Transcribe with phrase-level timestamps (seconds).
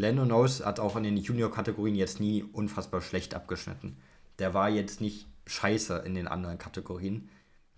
[0.00, 3.98] Lando Norris hat auch in den Junior-Kategorien jetzt nie unfassbar schlecht abgeschnitten.
[4.38, 7.28] Der war jetzt nicht scheiße in den anderen Kategorien.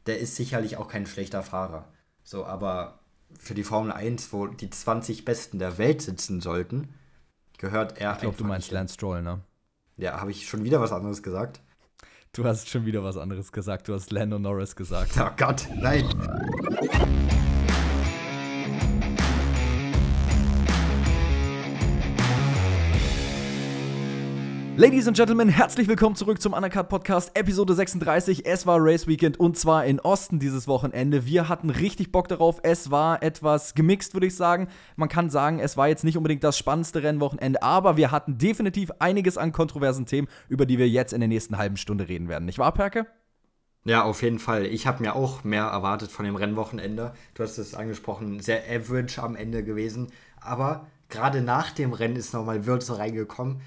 [0.06, 1.88] Der ist sicherlich auch kein schlechter Fahrer.
[2.22, 3.00] So, aber
[3.38, 6.95] für die Formel 1, wo die 20 Besten der Welt sitzen sollten,
[7.58, 8.12] gehört er.
[8.12, 9.41] Ich glaube, du meinst Lance Stroll, ne?
[9.96, 11.61] Ja, habe ich schon wieder was anderes gesagt?
[12.32, 13.89] Du hast schon wieder was anderes gesagt.
[13.89, 15.12] Du hast Lando Norris gesagt.
[15.18, 16.09] Oh Gott, nein.
[24.75, 28.46] Ladies and Gentlemen, herzlich willkommen zurück zum Undercut Podcast, Episode 36.
[28.46, 31.26] Es war Race Weekend und zwar in Osten dieses Wochenende.
[31.26, 32.58] Wir hatten richtig Bock darauf.
[32.62, 34.69] Es war etwas gemixt, würde ich sagen.
[34.97, 38.91] Man kann sagen, es war jetzt nicht unbedingt das spannendste Rennwochenende, aber wir hatten definitiv
[38.98, 42.47] einiges an kontroversen Themen, über die wir jetzt in der nächsten halben Stunde reden werden.
[42.47, 43.06] Nicht wahr, Perke?
[43.84, 44.64] Ja, auf jeden Fall.
[44.64, 47.12] Ich habe mir auch mehr erwartet von dem Rennwochenende.
[47.34, 50.12] Du hast es angesprochen, sehr average am Ende gewesen.
[50.41, 53.61] Aber gerade nach dem Rennen ist nochmal Würze reingekommen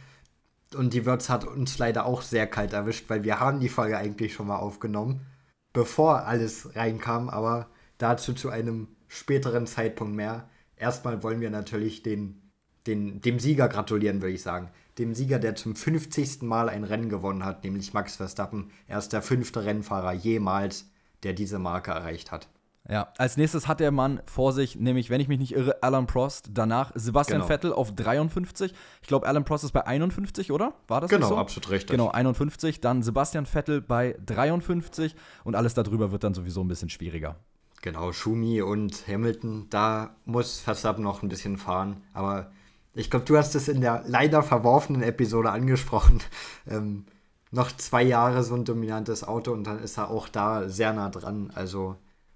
[0.76, 3.98] und die Würz hat uns leider auch sehr kalt erwischt, weil wir haben die Folge
[3.98, 5.26] eigentlich schon mal aufgenommen,
[5.74, 10.50] bevor alles reinkam, aber dazu zu einem späteren Zeitpunkt mehr.
[10.76, 12.42] Erstmal wollen wir natürlich den,
[12.88, 14.70] den, dem Sieger gratulieren, würde ich sagen.
[14.98, 16.42] Dem Sieger, der zum 50.
[16.44, 18.72] Mal ein Rennen gewonnen hat, nämlich Max Verstappen.
[18.88, 20.90] Er ist der fünfte Rennfahrer jemals,
[21.24, 22.48] der diese Marke erreicht hat.
[22.88, 26.06] Ja, als nächstes hat der Mann vor sich, nämlich, wenn ich mich nicht irre, Alan
[26.06, 26.50] Prost.
[26.54, 27.48] Danach Sebastian genau.
[27.48, 28.74] Vettel auf 53.
[29.02, 30.74] Ich glaube, Alan Prost ist bei 51, oder?
[30.88, 31.38] War das genau, so?
[31.38, 31.92] absolut richtig.
[31.92, 32.82] Genau, 51.
[32.82, 35.16] Dann Sebastian Vettel bei 53.
[35.44, 37.38] Und alles darüber wird dann sowieso ein bisschen schwieriger.
[37.82, 42.04] Genau, Schumi und Hamilton, da muss Verstappen noch ein bisschen fahren.
[42.14, 42.52] Aber
[42.94, 46.20] ich glaube, du hast es in der leider verworfenen Episode angesprochen.
[46.68, 47.06] Ähm,
[47.52, 51.10] noch zwei Jahre so ein dominantes Auto und dann ist er auch da sehr nah
[51.10, 51.52] dran.
[51.54, 51.96] Also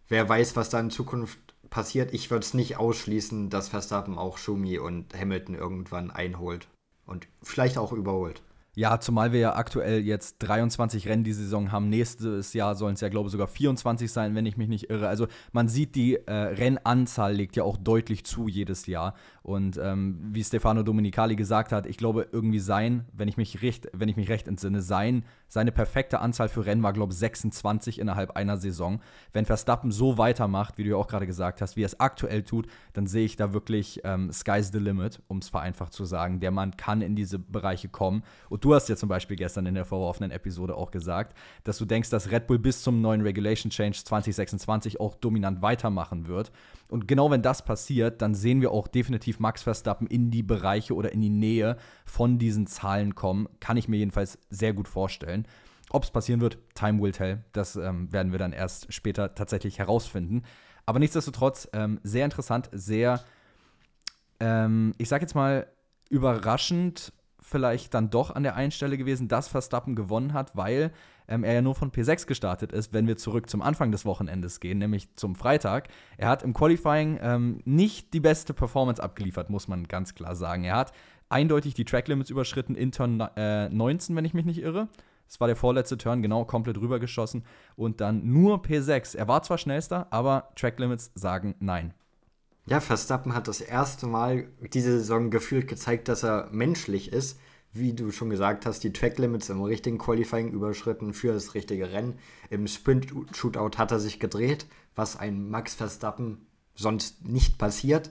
[0.09, 2.13] wer weiß, was da in Zukunft passiert.
[2.13, 6.67] Ich würde es nicht ausschließen, dass Verstappen auch Schumi und Hamilton irgendwann einholt
[7.05, 8.41] und vielleicht auch überholt.
[8.75, 11.89] Ja, zumal wir ja aktuell jetzt 23 Rennen die Saison haben.
[11.89, 15.07] Nächstes Jahr sollen es ja, glaube ich, sogar 24 sein, wenn ich mich nicht irre.
[15.07, 19.15] Also man sieht, die äh, Rennanzahl legt ja auch deutlich zu jedes Jahr.
[19.41, 23.89] Und ähm, wie Stefano Domenicali gesagt hat, ich glaube, irgendwie sein, wenn ich mich recht,
[23.91, 27.99] wenn ich mich recht entsinne, sein, seine perfekte Anzahl für Rennen war, glaube ich, 26
[27.99, 29.01] innerhalb einer Saison.
[29.33, 32.43] Wenn Verstappen so weitermacht, wie du ja auch gerade gesagt hast, wie er es aktuell
[32.43, 36.39] tut, dann sehe ich da wirklich ähm, Sky's the limit, um es vereinfacht zu sagen.
[36.39, 38.23] Der Mann kann in diese Bereiche kommen.
[38.47, 41.85] Und du hast ja zum Beispiel gestern in der vorlaufenden Episode auch gesagt, dass du
[41.85, 46.51] denkst, dass Red Bull bis zum neuen Regulation Change 2026 auch dominant weitermachen wird.
[46.89, 50.95] Und genau wenn das passiert, dann sehen wir auch definitiv Max Verstappen in die Bereiche
[50.95, 53.47] oder in die Nähe von diesen Zahlen kommen.
[53.59, 55.47] Kann ich mir jedenfalls sehr gut vorstellen.
[55.91, 57.43] Ob es passieren wird, time will tell.
[57.53, 60.43] Das ähm, werden wir dann erst später tatsächlich herausfinden.
[60.85, 63.23] Aber nichtsdestotrotz, ähm, sehr interessant, sehr,
[64.39, 65.67] ähm, ich sag jetzt mal,
[66.09, 70.91] überraschend vielleicht dann doch an der einen Stelle gewesen, dass Verstappen gewonnen hat, weil
[71.29, 74.59] ähm, er ja nur von P6 gestartet ist, wenn wir zurück zum Anfang des Wochenendes
[74.59, 75.87] gehen, nämlich zum Freitag.
[76.17, 80.63] Er hat im Qualifying ähm, nicht die beste Performance abgeliefert, muss man ganz klar sagen.
[80.63, 80.91] Er hat
[81.29, 84.89] eindeutig die Tracklimits überschritten in Turn äh, 19, wenn ich mich nicht irre.
[85.27, 87.45] Das war der vorletzte Turn, genau, komplett rübergeschossen.
[87.75, 89.15] Und dann nur P6.
[89.15, 91.93] Er war zwar schnellster, aber Tracklimits sagen nein.
[92.65, 97.39] Ja, Verstappen hat das erste Mal diese Saison gefühlt gezeigt, dass er menschlich ist
[97.71, 102.17] wie du schon gesagt hast, die Track-Limits im richtigen Qualifying überschritten für das richtige Rennen.
[102.49, 104.65] Im Sprint-Shootout hat er sich gedreht,
[104.95, 108.09] was ein Max Verstappen sonst nicht passiert.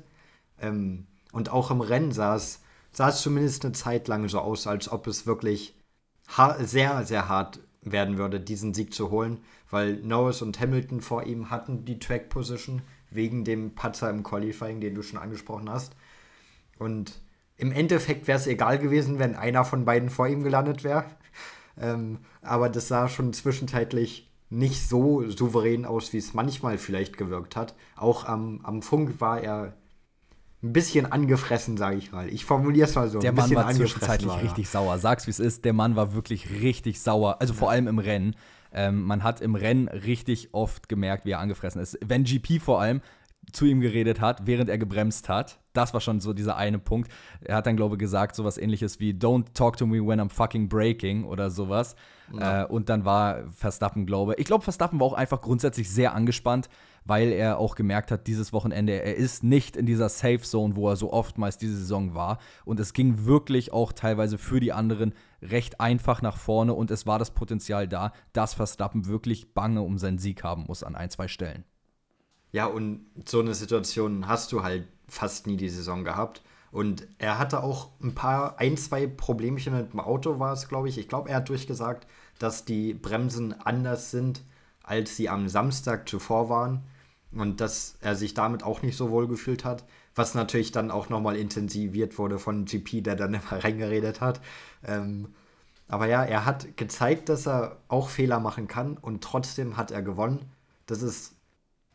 [0.61, 2.61] Ähm, und auch im Rennen sah es,
[2.93, 5.75] sah es zumindest eine Zeit lang so aus, als ob es wirklich
[6.61, 9.39] sehr, sehr hart werden würde, diesen Sieg zu holen,
[9.71, 14.95] weil Norris und Hamilton vor ihm hatten die Track-Position wegen dem Patzer im Qualifying, den
[14.95, 15.95] du schon angesprochen hast.
[16.79, 17.21] Und
[17.59, 21.05] im Endeffekt wäre es egal gewesen, wenn einer von beiden vor ihm gelandet wäre.
[21.81, 27.57] Ähm, aber das sah schon zwischenzeitlich nicht so souverän aus, wie es manchmal vielleicht gewirkt
[27.57, 27.75] hat.
[27.97, 29.75] Auch am, am Funk war er
[30.63, 32.29] ein bisschen angefressen, sage ich mal.
[32.29, 33.19] Ich formuliere es mal so.
[33.21, 34.99] Der Mann war zwischenzeitlich war, richtig sauer.
[34.99, 35.65] Sag's, wie es ist.
[35.65, 37.37] Der Mann war wirklich richtig sauer.
[37.41, 37.59] Also ja.
[37.59, 38.35] vor allem im Rennen.
[38.73, 41.99] Ähm, man hat im Rennen richtig oft gemerkt, wie er angefressen ist.
[42.05, 43.01] Wenn GP vor allem
[43.53, 45.61] zu ihm geredet hat, während er gebremst hat.
[45.79, 47.11] Das war schon so dieser eine Punkt.
[47.41, 50.29] Er hat dann, glaube ich, gesagt, sowas ähnliches wie Don't talk to me when I'm
[50.29, 51.95] fucking breaking oder sowas.
[52.33, 52.65] Ja.
[52.65, 54.41] Äh, und dann war Verstappen, glaube ich.
[54.41, 56.69] Ich glaube, Verstappen war auch einfach grundsätzlich sehr angespannt,
[57.05, 60.91] weil er auch gemerkt hat, dieses Wochenende, er ist nicht in dieser Safe Zone, wo
[60.91, 62.39] er so oftmals diese Saison war.
[62.65, 67.07] Und es ging wirklich auch teilweise für die anderen recht einfach nach vorne und es
[67.07, 71.11] war das Potenzial da, dass Verstappen wirklich Bange um seinen Sieg haben muss an ein,
[71.11, 71.65] zwei Stellen.
[72.51, 76.43] Ja, und so eine Situation hast du halt fast nie die Saison gehabt.
[76.71, 80.89] Und er hatte auch ein paar, ein, zwei Problemchen mit dem Auto, war es, glaube
[80.89, 80.99] ich.
[80.99, 82.07] Ich glaube, er hat durchgesagt,
[82.39, 84.43] dass die Bremsen anders sind,
[84.83, 86.85] als sie am Samstag zuvor waren.
[87.33, 89.85] Und dass er sich damit auch nicht so wohl gefühlt hat.
[90.15, 94.41] Was natürlich dann auch nochmal intensiviert wurde von GP, der dann immer reingeredet hat.
[94.85, 95.29] Ähm,
[95.89, 100.03] aber ja, er hat gezeigt, dass er auch Fehler machen kann und trotzdem hat er
[100.03, 100.51] gewonnen.
[100.87, 101.35] Das ist,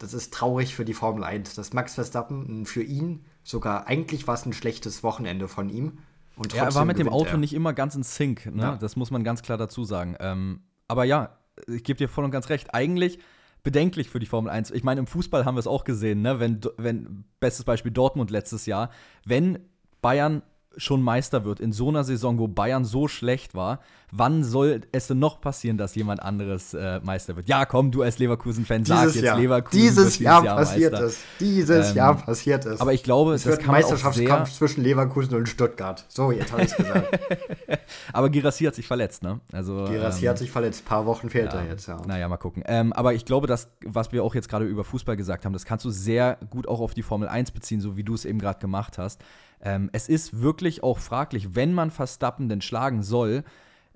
[0.04, 4.36] das ist traurig für die Formel 1, dass Max Verstappen für ihn sogar eigentlich war
[4.36, 6.00] es ein schlechtes Wochenende von ihm.
[6.36, 7.38] Und ja, er war mit dem Auto er.
[7.38, 8.64] nicht immer ganz in Sync, ne?
[8.64, 8.76] Ja.
[8.76, 10.16] das muss man ganz klar dazu sagen.
[10.20, 12.74] Ähm, aber ja, ich gebe dir voll und ganz recht.
[12.74, 13.20] Eigentlich
[13.64, 14.72] bedenklich für die Formel 1.
[14.72, 16.40] Ich meine, im Fußball haben wir es auch gesehen, ne?
[16.40, 18.90] wenn, wenn, bestes Beispiel Dortmund letztes Jahr,
[19.26, 19.60] wenn
[20.02, 20.42] Bayern
[20.78, 23.80] schon Meister wird in so einer Saison, wo Bayern so schlecht war,
[24.12, 27.48] wann soll es denn noch passieren, dass jemand anderes äh, Meister wird?
[27.48, 29.40] Ja, komm, du als Leverkusen-Fan, sag jetzt Jahr.
[29.40, 29.80] Leverkusen.
[29.80, 31.20] Dieses Jahr, Jahr passiert es.
[31.40, 32.80] Dieses ähm, Jahr passiert es.
[32.80, 36.06] Aber ich glaube, es wird ein Meisterschaftskampf zwischen Leverkusen und Stuttgart.
[36.10, 37.20] So, jetzt habe ich es gesagt.
[38.14, 39.40] aber Girassi hat sich verletzt, ne?
[39.52, 40.84] Also, Girassi ähm, hat sich verletzt.
[40.84, 42.00] Ein paar Wochen fehlt ja, er jetzt, ja.
[42.06, 42.64] Naja, mal gucken.
[42.68, 45.66] Ähm, aber ich glaube, dass, was wir auch jetzt gerade über Fußball gesagt haben, das
[45.66, 48.40] kannst du sehr gut auch auf die Formel 1 beziehen, so wie du es eben
[48.40, 49.22] gerade gemacht hast.
[49.64, 53.44] Ähm, es ist wirklich auch fraglich, wenn man Verstappen denn schlagen soll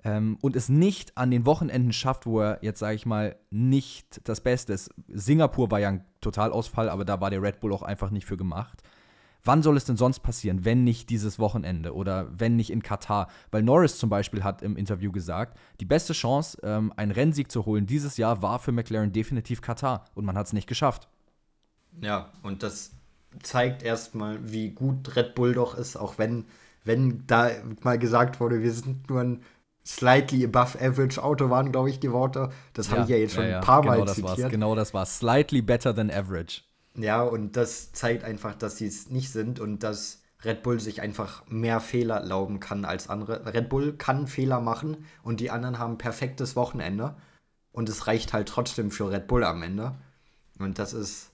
[0.02, 4.20] ähm, und es nicht an den Wochenenden schafft, wo er jetzt, sage ich mal, nicht
[4.24, 4.90] das Beste ist.
[5.08, 8.38] Singapur war ja ein Totalausfall, aber da war der Red Bull auch einfach nicht für
[8.38, 8.82] gemacht.
[9.44, 13.28] Wann soll es denn sonst passieren, wenn nicht dieses Wochenende oder wenn nicht in Katar?
[13.50, 17.64] Weil Norris zum Beispiel hat im Interview gesagt, die beste Chance, ähm, einen Rennsieg zu
[17.66, 21.08] holen dieses Jahr war für McLaren definitiv Katar und man hat es nicht geschafft.
[22.00, 22.97] Ja, und das
[23.42, 26.46] zeigt erstmal, wie gut Red Bull doch ist, auch wenn,
[26.84, 27.50] wenn da
[27.82, 29.42] mal gesagt wurde, wir sind nur ein
[29.84, 32.50] slightly above average Auto, waren, glaube ich, die Worte.
[32.74, 34.38] Das ja, habe ich ja jetzt schon ja, ein paar genau Mal das zitiert.
[34.38, 34.50] War's.
[34.50, 36.62] Genau das war slightly better than average.
[36.94, 41.00] Ja, und das zeigt einfach, dass sie es nicht sind und dass Red Bull sich
[41.00, 43.52] einfach mehr Fehler erlauben kann als andere.
[43.52, 47.16] Red Bull kann Fehler machen und die anderen haben perfektes Wochenende.
[47.72, 49.94] Und es reicht halt trotzdem für Red Bull am Ende.
[50.58, 51.30] Und das ist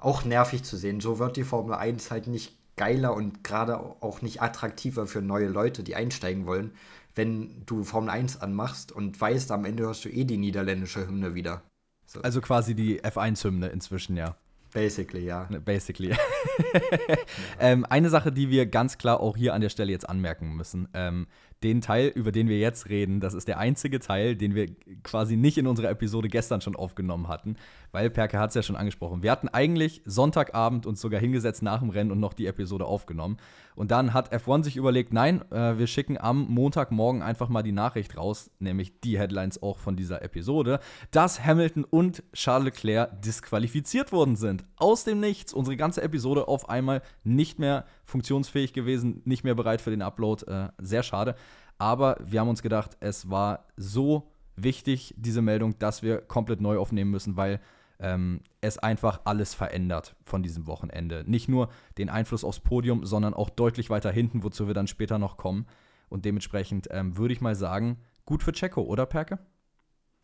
[0.00, 1.00] auch nervig zu sehen.
[1.00, 5.48] So wird die Formel 1 halt nicht geiler und gerade auch nicht attraktiver für neue
[5.48, 6.72] Leute, die einsteigen wollen,
[7.14, 11.34] wenn du Formel 1 anmachst und weißt, am Ende hörst du eh die niederländische Hymne
[11.34, 11.62] wieder.
[12.06, 12.22] So.
[12.22, 14.36] Also quasi die F1-Hymne inzwischen, ja.
[14.72, 15.46] Basically, ja.
[15.50, 16.10] Ne, basically.
[17.08, 17.16] ja.
[17.58, 20.88] ähm, eine Sache, die wir ganz klar auch hier an der Stelle jetzt anmerken müssen.
[20.94, 21.26] Ähm,
[21.62, 24.68] den Teil, über den wir jetzt reden, das ist der einzige Teil, den wir
[25.02, 27.56] quasi nicht in unserer Episode gestern schon aufgenommen hatten,
[27.92, 29.22] weil Perke hat es ja schon angesprochen.
[29.22, 33.36] Wir hatten eigentlich Sonntagabend uns sogar hingesetzt nach dem Rennen und noch die Episode aufgenommen.
[33.74, 37.72] Und dann hat F1 sich überlegt, nein, äh, wir schicken am Montagmorgen einfach mal die
[37.72, 40.80] Nachricht raus, nämlich die Headlines auch von dieser Episode,
[41.10, 44.64] dass Hamilton und Charles Leclerc disqualifiziert worden sind.
[44.76, 45.52] Aus dem Nichts.
[45.52, 50.44] Unsere ganze Episode auf einmal nicht mehr funktionsfähig gewesen, nicht mehr bereit für den Upload.
[50.46, 51.34] Äh, sehr schade.
[51.78, 56.78] Aber wir haben uns gedacht, es war so wichtig, diese Meldung, dass wir komplett neu
[56.78, 57.60] aufnehmen müssen, weil
[57.98, 61.24] ähm, es einfach alles verändert von diesem Wochenende.
[61.26, 65.18] Nicht nur den Einfluss aufs Podium, sondern auch deutlich weiter hinten, wozu wir dann später
[65.18, 65.66] noch kommen.
[66.08, 69.38] Und dementsprechend ähm, würde ich mal sagen, gut für Checo, oder Perke?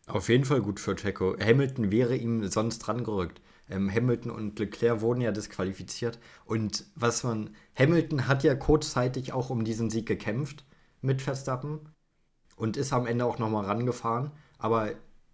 [0.07, 1.35] Auf jeden Fall gut für Checo.
[1.39, 3.41] Hamilton wäre ihm sonst dran gerückt.
[3.69, 6.19] Ähm, Hamilton und Leclerc wurden ja disqualifiziert.
[6.45, 7.51] Und was man.
[7.75, 10.65] Hamilton hat ja kurzzeitig auch um diesen Sieg gekämpft
[11.01, 11.79] mit Verstappen
[12.55, 14.31] und ist am Ende auch nochmal rangefahren.
[14.57, 14.91] Aber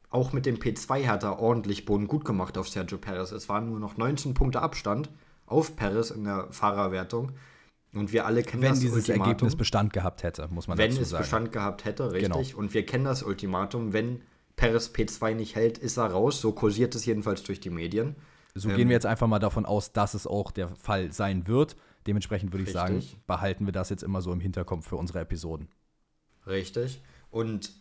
[0.10, 3.31] auch mit dem P2 hat er ordentlich Boden gut gemacht auf Sergio Perez.
[3.31, 5.10] Es waren nur noch 19 Punkte Abstand
[5.46, 7.31] auf Perez in der Fahrerwertung.
[7.93, 9.31] Und wir alle kennen Wenn das dieses Ultimatum.
[9.31, 11.12] Ergebnis Bestand gehabt hätte, muss man wenn dazu sagen.
[11.12, 12.50] Wenn es Bestand gehabt hätte, richtig.
[12.50, 12.60] Genau.
[12.60, 14.22] Und wir kennen das Ultimatum, wenn
[14.55, 16.41] Perez P2 nicht hält, ist er raus.
[16.41, 18.15] So kursiert es jedenfalls durch die Medien.
[18.55, 21.48] So ähm, gehen wir jetzt einfach mal davon aus, dass es auch der Fall sein
[21.48, 21.75] wird.
[22.07, 23.10] Dementsprechend würde ich richtig.
[23.12, 25.69] sagen, behalten wir das jetzt immer so im Hinterkopf für unsere Episoden.
[26.45, 27.01] Richtig.
[27.31, 27.72] Und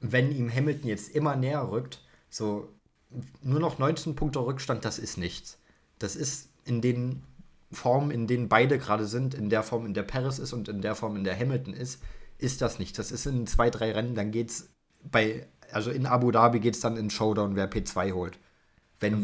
[0.00, 2.00] wenn ihm Hamilton jetzt immer näher rückt,
[2.30, 2.68] so
[3.42, 5.58] nur noch 19 Punkte Rückstand, das ist nichts.
[5.98, 7.22] Das ist in den
[7.70, 10.80] Formen, in denen beide gerade sind, in der Form, in der Paris ist und in
[10.80, 12.02] der Form, in der Hamilton ist,
[12.38, 12.98] ist das nicht.
[12.98, 14.68] Das ist in zwei, drei Rennen, dann geht's
[15.02, 18.38] bei, also in Abu Dhabi geht es dann in Showdown, wer P2 holt.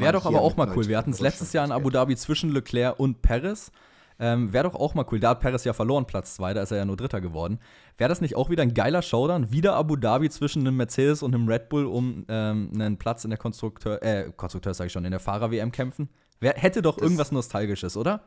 [0.00, 0.88] Wäre doch aber auch mal cool.
[0.88, 3.72] Wir hatten es letztes Jahr in Abu Dhabi zwischen Leclerc und Paris.
[4.20, 5.18] Ähm, Wäre doch auch mal cool.
[5.18, 7.58] Da hat Paris ja verloren, Platz 2, da ist er ja nur Dritter geworden.
[7.96, 9.50] Wäre das nicht auch wieder ein geiler Showdown?
[9.50, 13.30] Wieder Abu Dhabi zwischen einem Mercedes und einem Red Bull um ähm, einen Platz in
[13.30, 16.10] der Konstrukteur, äh, Konstrukteur sage ich schon, in der Fahrer-WM kämpfen?
[16.38, 18.22] Wär, hätte doch das, irgendwas Nostalgisches, oder?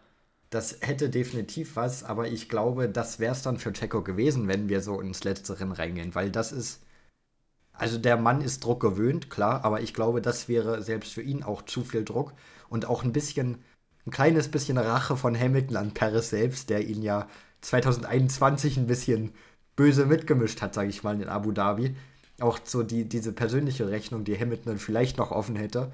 [0.50, 4.70] Das hätte definitiv was, aber ich glaube, das wäre es dann für Checo gewesen, wenn
[4.70, 6.82] wir so ins letzte Rennen reingehen, weil das ist.
[7.74, 11.44] Also der Mann ist Druck gewöhnt, klar, aber ich glaube, das wäre selbst für ihn
[11.44, 12.34] auch zu viel Druck
[12.70, 13.60] und auch ein bisschen
[14.06, 17.28] ein kleines bisschen Rache von Hamilton an Paris selbst, der ihn ja
[17.62, 19.32] 2021 ein bisschen
[19.76, 21.96] böse mitgemischt hat, sage ich mal, in Abu Dhabi.
[22.40, 25.92] Auch so die, diese persönliche Rechnung, die Hamilton dann vielleicht noch offen hätte.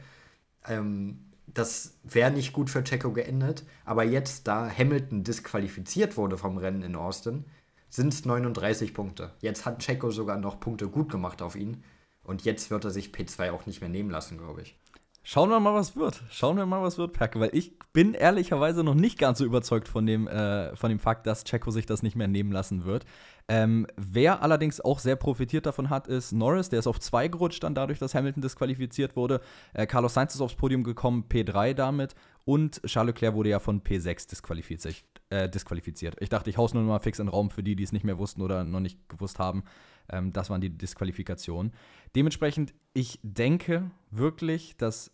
[0.68, 3.64] Ähm, das wäre nicht gut für Checo geendet.
[3.86, 7.46] Aber jetzt, da Hamilton disqualifiziert wurde vom Rennen in Austin,
[7.90, 9.32] sind es 39 Punkte.
[9.42, 11.84] Jetzt hat Checo sogar noch Punkte gut gemacht auf ihn.
[12.24, 14.76] Und jetzt wird er sich P2 auch nicht mehr nehmen lassen, glaube ich.
[15.24, 16.24] Schauen wir mal, was wird.
[16.32, 17.40] Schauen wir mal, was wird, Perke.
[17.40, 21.28] Weil ich bin ehrlicherweise noch nicht ganz so überzeugt von dem, äh, von dem Fakt,
[21.28, 23.06] dass Checo sich das nicht mehr nehmen lassen wird.
[23.48, 26.70] Ähm, wer allerdings auch sehr profitiert davon hat, ist Norris.
[26.70, 29.42] Der ist auf 2 gerutscht dann dadurch, dass Hamilton disqualifiziert wurde.
[29.74, 32.16] Äh, Carlos Sainz ist aufs Podium gekommen, P3 damit.
[32.46, 35.04] Und Charles Leclerc wurde ja von P6 disqualifiziert.
[35.32, 36.16] Äh, disqualifiziert.
[36.22, 38.04] Ich dachte, ich haus nur mal fix in den Raum für die, die es nicht
[38.04, 39.64] mehr wussten oder noch nicht gewusst haben.
[40.12, 41.72] Ähm, das waren die Disqualifikationen.
[42.16, 45.12] Dementsprechend, ich denke wirklich, dass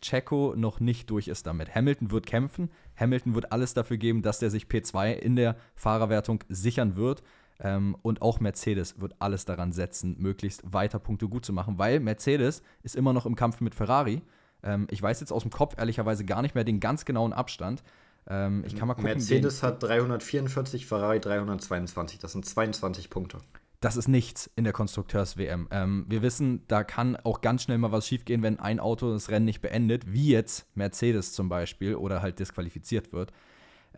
[0.00, 1.74] Checo noch nicht durch ist damit.
[1.74, 2.70] Hamilton wird kämpfen.
[2.94, 7.24] Hamilton wird alles dafür geben, dass er sich P2 in der Fahrerwertung sichern wird.
[7.58, 11.98] Ähm, und auch Mercedes wird alles daran setzen, möglichst weiter Punkte gut zu machen, weil
[11.98, 14.22] Mercedes ist immer noch im Kampf mit Ferrari.
[14.62, 17.82] Ähm, ich weiß jetzt aus dem Kopf ehrlicherweise gar nicht mehr den ganz genauen Abstand.
[18.28, 19.10] Ähm, ich kann mal gucken.
[19.10, 22.18] Mercedes hat 344, Ferrari 322.
[22.18, 23.38] Das sind 22 Punkte
[23.80, 25.68] das ist nichts in der Konstrukteurs-WM.
[25.70, 29.30] Ähm, wir wissen, da kann auch ganz schnell mal was schiefgehen, wenn ein Auto das
[29.30, 33.32] Rennen nicht beendet, wie jetzt Mercedes zum Beispiel oder halt disqualifiziert wird.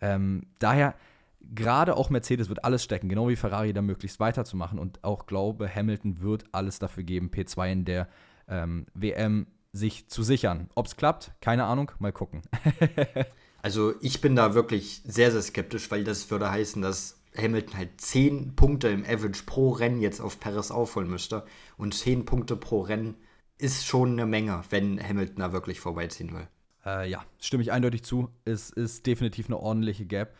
[0.01, 0.95] Ähm, daher,
[1.41, 4.79] gerade auch Mercedes wird alles stecken, genau wie Ferrari, da möglichst weiterzumachen.
[4.79, 8.07] Und auch glaube, Hamilton wird alles dafür geben, P2 in der
[8.47, 10.69] ähm, WM sich zu sichern.
[10.75, 12.41] Ob es klappt, keine Ahnung, mal gucken.
[13.61, 18.01] also ich bin da wirklich sehr, sehr skeptisch, weil das würde heißen, dass Hamilton halt
[18.01, 21.45] 10 Punkte im Average pro Rennen jetzt auf Paris aufholen müsste.
[21.77, 23.15] Und 10 Punkte pro Rennen
[23.57, 26.47] ist schon eine Menge, wenn Hamilton da wirklich vorbeiziehen will.
[26.85, 28.29] Äh, ja, stimme ich eindeutig zu.
[28.45, 30.35] Es ist definitiv eine ordentliche Gap.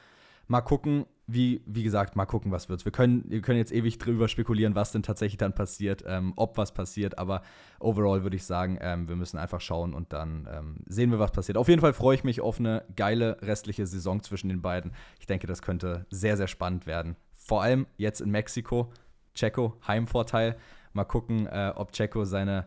[0.48, 2.84] Mal gucken, wie, wie gesagt, mal gucken, was wird.
[2.86, 6.58] Wir können, wir können jetzt ewig drüber spekulieren, was denn tatsächlich dann passiert, ähm, ob
[6.58, 7.42] was passiert, aber
[7.80, 11.32] overall würde ich sagen, ähm, wir müssen einfach schauen und dann ähm, sehen wir, was
[11.32, 11.58] passiert.
[11.58, 14.92] Auf jeden Fall freue ich mich auf eine geile restliche Saison zwischen den beiden.
[15.20, 17.16] Ich denke, das könnte sehr, sehr spannend werden.
[17.34, 18.92] Vor allem jetzt in Mexiko.
[19.36, 20.58] Checo, Heimvorteil.
[20.94, 22.66] Mal gucken, äh, ob Checo seine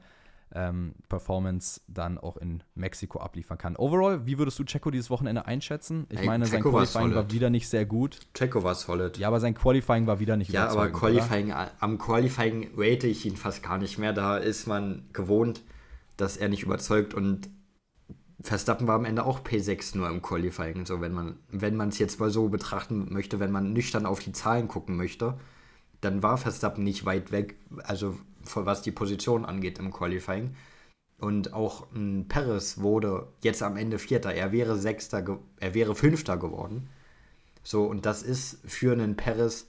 [0.54, 3.76] ähm, Performance dann auch in Mexiko abliefern kann.
[3.76, 6.06] Overall, wie würdest du Checo dieses Wochenende einschätzen?
[6.10, 8.20] Ich Ey, meine, Checo sein Qualifying war wieder nicht sehr gut.
[8.34, 9.18] Checo war solid.
[9.18, 10.94] Ja, aber sein Qualifying war wieder nicht ja, überzeugend.
[10.94, 11.70] Ja, aber Qualifying, oder?
[11.80, 14.12] am Qualifying rate ich ihn fast gar nicht mehr.
[14.12, 15.62] Da ist man gewohnt,
[16.16, 17.50] dass er nicht überzeugt und
[18.40, 20.84] Verstappen war am Ende auch P6 nur im Qualifying.
[20.84, 24.32] So, wenn man wenn es jetzt mal so betrachten möchte, wenn man nüchtern auf die
[24.32, 25.38] Zahlen gucken möchte,
[26.02, 27.56] dann war Verstappen nicht weit weg.
[27.84, 28.18] Also
[28.54, 30.54] was die Position angeht im Qualifying.
[31.18, 34.34] Und auch ein Perez wurde jetzt am Ende Vierter.
[34.34, 36.88] Er wäre Sechster, er wäre Fünfter geworden.
[37.62, 39.68] So, und das ist für einen Perez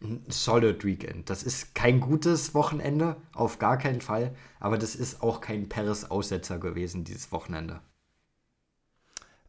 [0.00, 1.30] ein solid Weekend.
[1.30, 4.36] Das ist kein gutes Wochenende, auf gar keinen Fall.
[4.60, 7.80] Aber das ist auch kein Perez-Aussetzer gewesen, dieses Wochenende.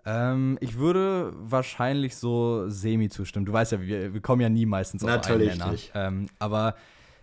[0.10, 3.46] Ähm, ich würde wahrscheinlich so semi zustimmen.
[3.46, 5.72] Du weißt ja, wir, wir kommen ja nie meistens auf Natürlich einen Nenner.
[5.74, 5.92] Nicht.
[5.94, 6.76] Ähm, aber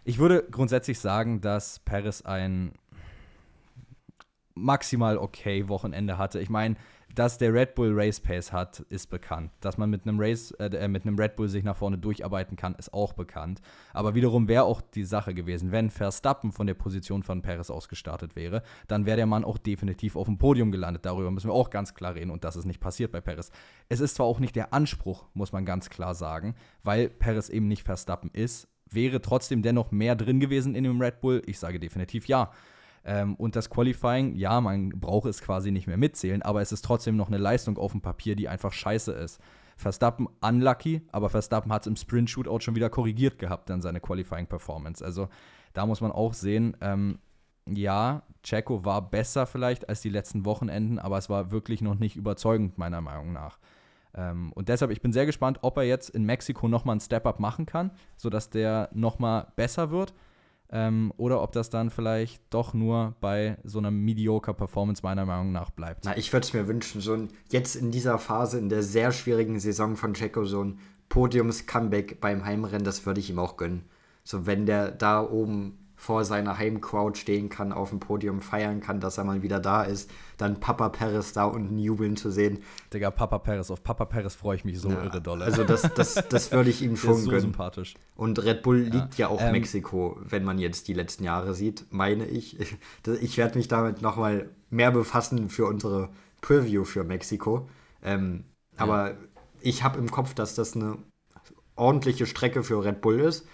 [0.05, 2.73] ich würde grundsätzlich sagen, dass Paris ein
[4.55, 6.41] maximal okay Wochenende hatte.
[6.41, 6.77] Ich meine,
[7.15, 9.53] dass der Red Bull Race Pace hat, ist bekannt.
[9.61, 12.75] Dass man mit einem Race, äh, mit einem Red Bull sich nach vorne durcharbeiten kann,
[12.75, 13.61] ist auch bekannt.
[13.93, 17.89] Aber wiederum wäre auch die Sache gewesen, wenn Verstappen von der Position von Perez aus
[17.89, 21.07] gestartet wäre, dann wäre der Mann auch definitiv auf dem Podium gelandet.
[21.07, 23.51] Darüber müssen wir auch ganz klar reden und das ist nicht passiert bei Perez.
[23.89, 27.69] Es ist zwar auch nicht der Anspruch, muss man ganz klar sagen, weil Perez eben
[27.69, 31.43] nicht Verstappen ist, wäre trotzdem dennoch mehr drin gewesen in dem Red Bull?
[31.47, 32.51] Ich sage definitiv ja.
[33.05, 36.85] Ähm, und das Qualifying, ja, man braucht es quasi nicht mehr mitzählen, aber es ist
[36.85, 39.41] trotzdem noch eine Leistung auf dem Papier, die einfach scheiße ist.
[39.77, 45.05] Verstappen unlucky, aber Verstappen hat es im Sprint-Shootout schon wieder korrigiert gehabt, dann seine Qualifying-Performance.
[45.05, 45.29] Also
[45.73, 47.19] da muss man auch sehen, ähm,
[47.67, 52.17] ja, Checo war besser vielleicht als die letzten Wochenenden, aber es war wirklich noch nicht
[52.17, 53.59] überzeugend, meiner Meinung nach.
[54.15, 57.41] Ähm, und deshalb, ich bin sehr gespannt, ob er jetzt in Mexiko nochmal einen Step-Up
[57.41, 60.15] machen kann, sodass der nochmal besser wird.
[60.77, 65.53] Ähm, oder ob das dann vielleicht doch nur bei so einer mediocre Performance meiner Meinung
[65.53, 66.05] nach bleibt.
[66.05, 69.13] Na, ich würde es mir wünschen, so ein, jetzt in dieser Phase, in der sehr
[69.13, 73.85] schwierigen Saison von Checo, so ein Podiums-Comeback beim Heimrennen, das würde ich ihm auch gönnen.
[74.25, 79.01] So, wenn der da oben vor seiner Heimcrowd stehen kann, auf dem Podium feiern kann,
[79.01, 82.59] dass er mal wieder da ist, dann Papa Perez da unten jubeln zu sehen.
[82.93, 85.47] Digga, Papa Perez, auf Papa Perez freue ich mich so ja, irre dolle.
[85.47, 87.41] Also das, das, das würde ich ihm schon so gönnen.
[87.41, 87.95] sympathisch.
[88.17, 91.55] Und Red Bull liegt ja, ja auch ähm, Mexiko, wenn man jetzt die letzten Jahre
[91.55, 92.59] sieht, meine ich.
[93.23, 96.11] Ich werde mich damit nochmal mehr befassen für unsere
[96.43, 97.67] Preview für Mexiko.
[98.03, 98.45] Ähm,
[98.75, 98.83] ja.
[98.83, 99.15] Aber
[99.63, 100.99] ich habe im Kopf, dass das eine
[101.77, 103.47] ordentliche Strecke für Red Bull ist.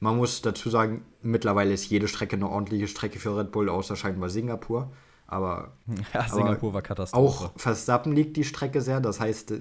[0.00, 3.96] Man muss dazu sagen, mittlerweile ist jede Strecke eine ordentliche Strecke für Red Bull, außer
[3.96, 4.90] scheinbar Singapur.
[5.26, 5.72] Aber,
[6.14, 7.44] ja, Singapur aber war Katastrophe.
[7.44, 9.00] Auch Verstappen liegt die Strecke sehr.
[9.00, 9.52] Das heißt,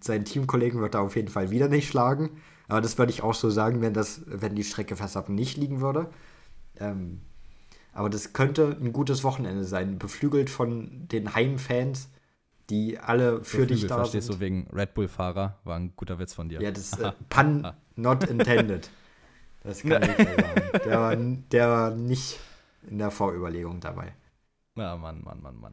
[0.00, 2.30] sein Teamkollegen wird da auf jeden Fall wieder nicht schlagen.
[2.68, 5.80] Aber das würde ich auch so sagen, wenn, das, wenn die Strecke Verstappen nicht liegen
[5.80, 6.10] würde.
[6.78, 7.22] Ähm,
[7.92, 12.10] aber das könnte ein gutes Wochenende sein, beflügelt von den Heimfans,
[12.68, 14.36] die alle für beflügelt, dich da verstehst sind.
[14.36, 15.58] du wegen Red Bull-Fahrer?
[15.64, 16.60] War ein guter Witz von dir.
[16.60, 18.90] Ja, das äh, Pun not intended.
[19.66, 20.80] Das kann ich sagen.
[20.84, 22.38] Der war, der war nicht
[22.88, 24.14] in der Vorüberlegung dabei.
[24.76, 25.72] Na, Mann, Mann, Mann, Mann.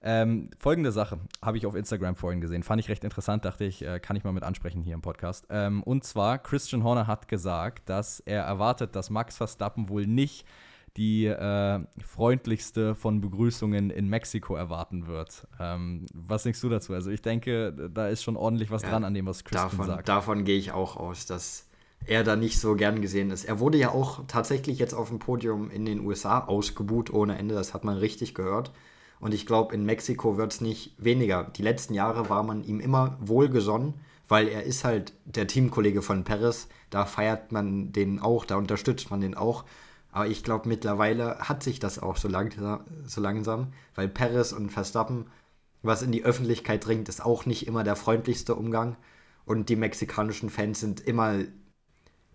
[0.00, 2.62] Ähm, folgende Sache habe ich auf Instagram vorhin gesehen.
[2.62, 5.46] Fand ich recht interessant, dachte ich, äh, kann ich mal mit ansprechen hier im Podcast.
[5.50, 10.46] Ähm, und zwar, Christian Horner hat gesagt, dass er erwartet, dass Max Verstappen wohl nicht
[10.96, 15.46] die äh, freundlichste von Begrüßungen in Mexiko erwarten wird.
[15.60, 16.94] Ähm, was denkst du dazu?
[16.94, 19.86] Also ich denke, da ist schon ordentlich was ja, dran an dem, was Christian davon,
[19.86, 20.08] sagt.
[20.08, 21.67] Davon gehe ich auch aus, dass
[22.06, 23.44] er da nicht so gern gesehen ist.
[23.44, 27.54] Er wurde ja auch tatsächlich jetzt auf dem Podium in den USA ausgebuht ohne Ende,
[27.54, 28.72] das hat man richtig gehört.
[29.20, 31.44] Und ich glaube, in Mexiko wird es nicht weniger.
[31.44, 33.94] Die letzten Jahre war man ihm immer wohlgesonnen,
[34.28, 36.68] weil er ist halt der Teamkollege von Perez.
[36.90, 39.64] Da feiert man den auch, da unterstützt man den auch.
[40.12, 42.52] Aber ich glaube, mittlerweile hat sich das auch so, lang,
[43.06, 45.26] so langsam, weil Perez und Verstappen,
[45.82, 48.96] was in die Öffentlichkeit dringt, ist auch nicht immer der freundlichste Umgang.
[49.44, 51.38] Und die mexikanischen Fans sind immer,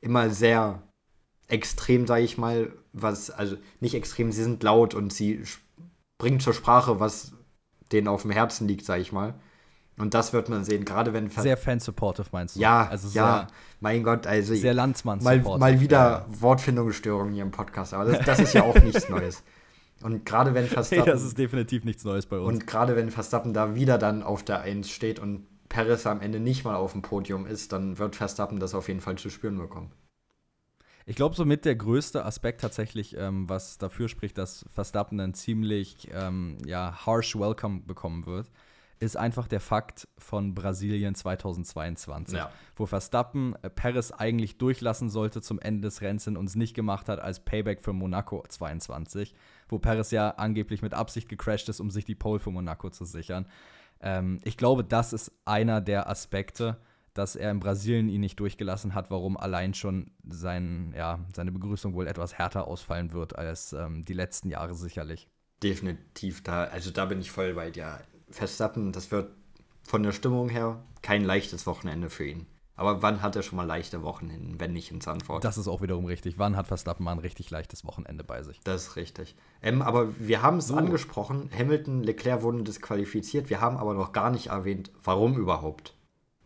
[0.03, 0.83] immer sehr
[1.47, 5.43] extrem, sage ich mal, was, also nicht extrem, sie sind laut und sie
[6.17, 7.33] bringen zur Sprache, was
[7.91, 9.35] denen auf dem Herzen liegt, sage ich mal.
[9.97, 11.29] Und das wird man sehen, gerade wenn.
[11.29, 12.59] Sehr fan-supportive meinst du?
[12.59, 13.47] Ja, also ja,
[13.79, 14.55] mein Gott, also.
[14.55, 16.25] Sehr landsmann mal, mal wieder ja.
[16.41, 19.43] Wortfindungsstörungen hier im Podcast, aber das, das ist ja auch nichts Neues.
[20.01, 21.03] Und gerade wenn Verstappen.
[21.03, 22.47] Hey, das ist definitiv nichts Neues bei uns.
[22.47, 26.39] Und gerade wenn Verstappen da wieder dann auf der 1 steht und Perez am Ende
[26.39, 29.57] nicht mal auf dem Podium ist, dann wird Verstappen das auf jeden Fall zu spüren
[29.57, 29.91] bekommen.
[31.07, 36.09] Ich glaube, somit der größte Aspekt tatsächlich, ähm, was dafür spricht, dass Verstappen einen ziemlich
[36.13, 38.51] ähm, ja, harsh Welcome bekommen wird,
[38.99, 42.51] ist einfach der Fakt von Brasilien 2022, ja.
[42.75, 47.09] wo Verstappen äh, Perez eigentlich durchlassen sollte zum Ende des Rennens und es nicht gemacht
[47.09, 49.33] hat als Payback für Monaco 22,
[49.69, 53.05] wo Perez ja angeblich mit Absicht gecrashed ist, um sich die Pole für Monaco zu
[53.05, 53.47] sichern.
[54.03, 56.77] Ähm, ich glaube, das ist einer der Aspekte,
[57.13, 61.93] dass er in Brasilien ihn nicht durchgelassen hat, warum allein schon sein, ja, seine Begrüßung
[61.93, 65.29] wohl etwas härter ausfallen wird als ähm, die letzten Jahre sicherlich.
[65.61, 68.01] Definitiv, da, also da bin ich voll bei dir.
[68.29, 69.31] Verstappen, das wird
[69.83, 72.45] von der Stimmung her kein leichtes Wochenende für ihn.
[72.75, 75.43] Aber wann hat er schon mal leichte Wochenende, wenn nicht in Zandvoort?
[75.43, 76.39] Das ist auch wiederum richtig.
[76.39, 78.59] Wann hat Verstappen mal ein richtig leichtes Wochenende bei sich?
[78.63, 79.35] Das ist richtig.
[79.61, 80.75] Ähm, aber wir haben es so.
[80.75, 83.51] angesprochen, Hamilton, Leclerc wurden disqualifiziert.
[83.51, 85.93] Wir haben aber noch gar nicht erwähnt, warum überhaupt.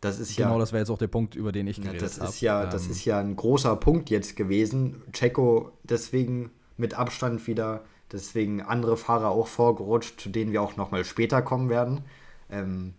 [0.01, 2.19] Das ist genau, ja, das wäre jetzt auch der Punkt, über den ich geredet habe.
[2.19, 5.01] Das, ja, ähm, das ist ja ein großer Punkt jetzt gewesen.
[5.13, 11.05] Checo deswegen mit Abstand wieder, deswegen andere Fahrer auch vorgerutscht, zu denen wir auch nochmal
[11.05, 12.03] später kommen werden.
[12.49, 12.93] Ähm,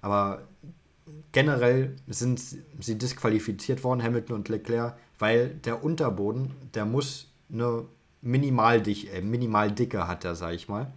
[0.00, 0.42] aber
[1.32, 7.84] generell sind sie disqualifiziert worden, Hamilton und Leclerc, weil der Unterboden, der muss eine
[8.22, 10.92] Minimaldick, äh, Minimaldicke hat er, sag ich mal.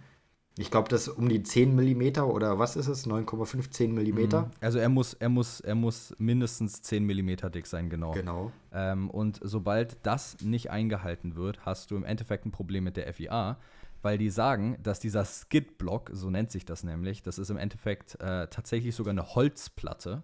[0.56, 3.06] Ich glaube, das ist um die 10 mm oder was ist es?
[3.06, 4.50] 9,5, mm?
[4.60, 8.10] Also er muss, er muss, er muss mindestens 10 mm dick sein, genau.
[8.10, 8.50] Genau.
[8.72, 13.12] Ähm, und sobald das nicht eingehalten wird, hast du im Endeffekt ein Problem mit der
[13.12, 13.56] FIA,
[14.02, 18.20] weil die sagen, dass dieser Skid-Block, so nennt sich das nämlich, das ist im Endeffekt
[18.20, 20.22] äh, tatsächlich sogar eine Holzplatte.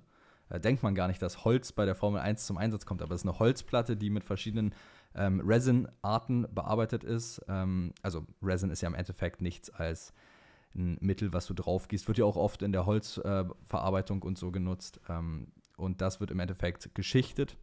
[0.49, 3.15] Da denkt man gar nicht, dass Holz bei der Formel 1 zum Einsatz kommt, aber
[3.15, 4.75] es ist eine Holzplatte, die mit verschiedenen
[5.15, 7.41] ähm, Resin-Arten bearbeitet ist.
[7.49, 10.13] Ähm, also Resin ist ja im Endeffekt nichts als
[10.75, 12.09] ein Mittel, was du drauf gießt.
[12.09, 15.01] Wird ja auch oft in der Holzverarbeitung äh, und so genutzt.
[15.09, 17.57] Ähm, und das wird im Endeffekt geschichtet.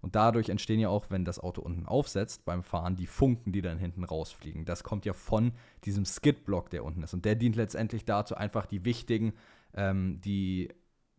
[0.00, 3.62] Und dadurch entstehen ja auch, wenn das Auto unten aufsetzt, beim Fahren die Funken, die
[3.62, 4.64] dann hinten rausfliegen.
[4.64, 5.52] Das kommt ja von
[5.84, 7.14] diesem Skid-Block, der unten ist.
[7.14, 9.32] Und der dient letztendlich dazu, einfach die wichtigen,
[9.74, 10.68] ähm, die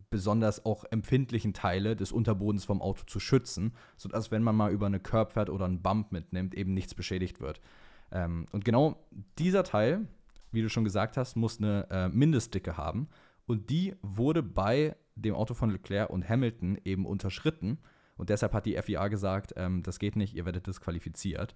[0.08, 4.86] besonders auch empfindlichen Teile des Unterbodens vom Auto zu schützen, sodass, wenn man mal über
[4.86, 7.60] eine Curb fährt oder einen Bump mitnimmt, eben nichts beschädigt wird.
[8.10, 8.96] Ähm, und genau
[9.38, 10.06] dieser Teil,
[10.52, 13.08] wie du schon gesagt hast, muss eine äh, Mindestdicke haben.
[13.46, 17.78] Und die wurde bei dem Auto von Leclerc und Hamilton eben unterschritten.
[18.20, 21.54] Und deshalb hat die FIA gesagt, ähm, das geht nicht, ihr werdet disqualifiziert.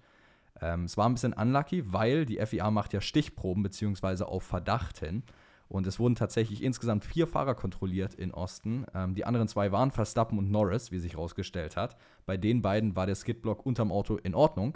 [0.59, 4.97] Ähm, es war ein bisschen unlucky, weil die FIA macht ja Stichproben beziehungsweise auf Verdacht
[4.97, 5.21] hin.
[5.67, 8.87] Und es wurden tatsächlich insgesamt vier Fahrer kontrolliert in Osten.
[8.95, 11.97] Ähm, die anderen zwei waren Verstappen und Norris, wie sich herausgestellt hat.
[12.25, 14.75] Bei den beiden war der Skidblock unterm Auto in Ordnung.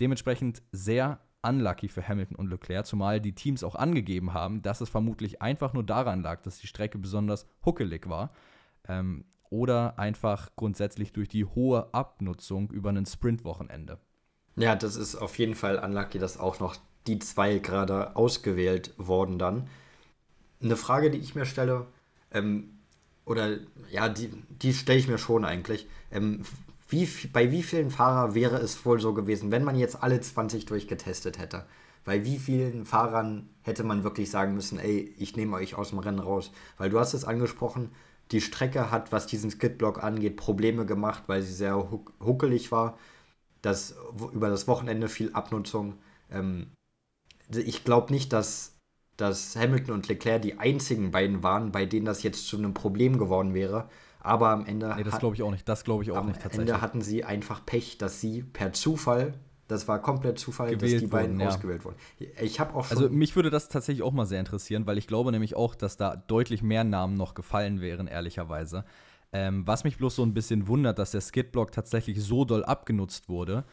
[0.00, 4.88] Dementsprechend sehr unlucky für Hamilton und Leclerc, zumal die Teams auch angegeben haben, dass es
[4.88, 8.32] vermutlich einfach nur daran lag, dass die Strecke besonders huckelig war.
[8.88, 13.98] Ähm, oder einfach grundsätzlich durch die hohe Abnutzung über ein Sprintwochenende.
[14.56, 19.38] Ja, das ist auf jeden Fall unlucky, dass auch noch die zwei gerade ausgewählt wurden
[19.38, 19.68] dann.
[20.62, 21.86] Eine Frage, die ich mir stelle,
[22.30, 22.78] ähm,
[23.24, 23.58] oder
[23.90, 25.86] ja, die, die stelle ich mir schon eigentlich.
[26.10, 26.42] Ähm,
[26.88, 30.66] wie, bei wie vielen Fahrern wäre es wohl so gewesen, wenn man jetzt alle 20
[30.66, 31.64] durchgetestet hätte?
[32.04, 36.00] Bei wie vielen Fahrern hätte man wirklich sagen müssen, ey, ich nehme euch aus dem
[36.00, 36.50] Rennen raus?
[36.78, 37.90] Weil du hast es angesprochen,
[38.32, 41.90] die Strecke hat, was diesen Skidblock angeht, Probleme gemacht, weil sie sehr
[42.20, 42.98] huckelig war.
[43.62, 43.96] Das,
[44.32, 45.98] über das Wochenende viel Abnutzung.
[46.30, 46.72] Ähm,
[47.48, 48.76] ich glaube nicht, dass,
[49.16, 53.18] dass Hamilton und Leclerc die einzigen beiden waren, bei denen das jetzt zu einem Problem
[53.18, 53.88] geworden wäre.
[54.20, 54.94] Aber am Ende.
[54.96, 55.68] Nee, das glaube ich auch nicht.
[55.68, 56.68] Das glaube ich auch nicht tatsächlich.
[56.70, 59.34] Am Ende hatten sie einfach Pech, dass sie per Zufall
[59.70, 61.48] das war komplett Zufall, dass die beiden wurden, ja.
[61.48, 61.96] ausgewählt wurden.
[62.40, 62.96] Ich habe auch schon.
[62.96, 65.96] Also mich würde das tatsächlich auch mal sehr interessieren, weil ich glaube nämlich auch, dass
[65.96, 68.84] da deutlich mehr Namen noch gefallen wären, ehrlicherweise.
[69.32, 73.28] Ähm, was mich bloß so ein bisschen wundert, dass der Skidblock tatsächlich so doll abgenutzt
[73.28, 73.64] wurde,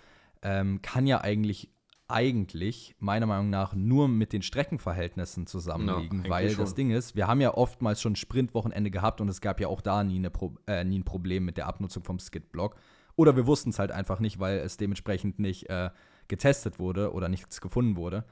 [0.43, 1.71] ähm, kann ja eigentlich
[2.09, 6.75] eigentlich meiner Meinung nach nur mit den Streckenverhältnissen zusammenliegen, Ja, weil eigentlich das schon.
[6.77, 10.03] Ding ist, wir haben ja oftmals schon Sprintwochenende gehabt und es gab ja auch da
[10.03, 12.77] nie, eine Pro äh, nie ein Problem mit der Abnutzung vom Skidblock.
[13.17, 15.89] Oder wir wussten es halt einfach nicht, weil es dementsprechend nicht äh,
[16.29, 18.23] getestet wurde oder nichts gefunden wurde.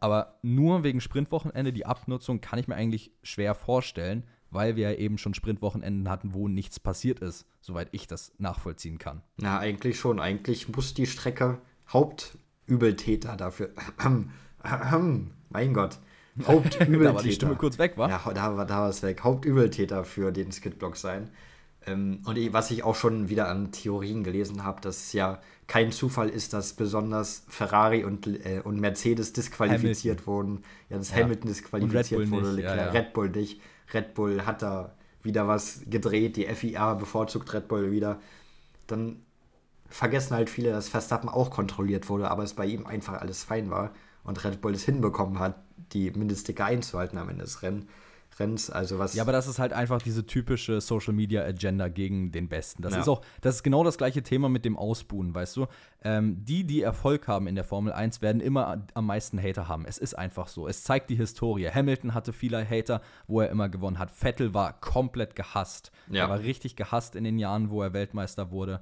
[0.00, 4.98] Aber nur wegen Sprintwochenende die Abnutzung kann ich mir eigentlich schwer vorstellen, weil wir ja
[4.98, 9.22] eben schon Sprintwochenenden hatten, wo nichts passiert ist, soweit ich das nachvollziehen kann.
[9.36, 10.18] Na, eigentlich schon.
[10.18, 13.70] Eigentlich muss die Strecke Hauptübeltäter dafür.
[15.50, 15.98] mein Gott.
[16.46, 17.04] Hauptübeltäter.
[17.04, 18.08] Da war die Stimme kurz weg, wa?
[18.08, 19.22] Ja, da war, da war es weg.
[19.22, 21.28] Hauptübeltäter für den Skidblock sein.
[21.86, 25.92] Ähm, und was ich auch schon wieder an Theorien gelesen habe, dass es ja kein
[25.92, 30.62] Zufall ist, dass besonders Ferrari und, äh, und Mercedes disqualifiziert wurden.
[30.88, 31.18] Ja, dass Ja.
[31.18, 32.90] Hamilton disqualifiziert wurde, nicht, ja, ja.
[32.90, 33.60] Red Bull nicht.
[33.94, 38.20] Red Bull hat da wieder was gedreht, die FIA bevorzugt Red Bull wieder.
[38.86, 39.22] Dann
[39.88, 43.70] vergessen halt viele, dass Verstappen auch kontrolliert wurde, aber es bei ihm einfach alles fein
[43.70, 43.92] war
[44.24, 45.56] und Red Bull es hinbekommen hat,
[45.92, 47.88] die Mindestdicke einzuhalten am Ende des Renn
[48.40, 48.70] Rennens.
[48.70, 52.48] Also was Ja, aber das ist halt einfach diese typische Social Media Agenda gegen den
[52.48, 52.82] Besten.
[52.82, 53.00] Das Ja.
[53.00, 55.66] ist auch, das ist genau das gleiche Thema mit dem Ausbuhen, weißt du?
[56.02, 59.84] Ähm, die, die Erfolg haben in der Formel 1, werden immer am meisten Hater haben.
[59.84, 60.66] Es ist einfach so.
[60.66, 61.68] Es zeigt die Historie.
[61.70, 64.10] Hamilton hatte viele Hater, wo er immer gewonnen hat.
[64.10, 65.92] Vettel war komplett gehasst.
[66.10, 66.24] Ja.
[66.24, 68.80] Er war richtig gehasst in den Jahren, wo er Weltmeister wurde.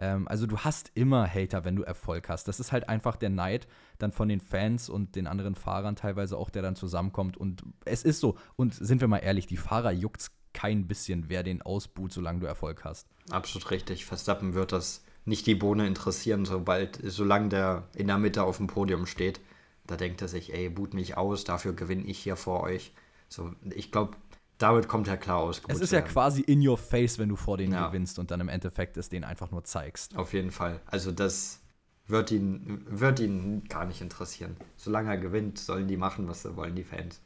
[0.00, 2.48] Ähm, also du hast immer Hater, wenn du Erfolg hast.
[2.48, 6.36] Das ist halt einfach der Neid dann von den Fans und den anderen Fahrern teilweise
[6.36, 7.36] auch, der dann zusammenkommt.
[7.36, 8.36] Und es ist so.
[8.56, 12.46] Und sind wir mal ehrlich, die Fahrer juckt's kein bisschen, wer den ausbuht, solange du
[12.46, 13.06] Erfolg hast.
[13.30, 14.04] absolut richtig.
[14.04, 18.66] Verstappen wird das nicht die Bohne interessieren, sobald, solange der in der Mitte auf dem
[18.66, 19.40] Podium steht.
[19.86, 22.92] Da denkt er sich, ey, boot mich aus, dafür gewinne ich hier vor euch.
[23.28, 24.16] So, ich glaube,
[24.62, 25.62] damit kommt er klar aus.
[25.68, 27.88] Es ist ja quasi in your face, wenn du vor denen Ja.
[27.88, 30.16] gewinnst und dann im Endeffekt es denen einfach nur zeigst.
[30.16, 30.80] Auf jeden Fall.
[30.86, 31.60] Also das
[32.06, 34.56] wird ihn, wird ihn gar nicht interessieren.
[34.76, 37.20] Solange er gewinnt, sollen die machen, was sie wollen, die Fans.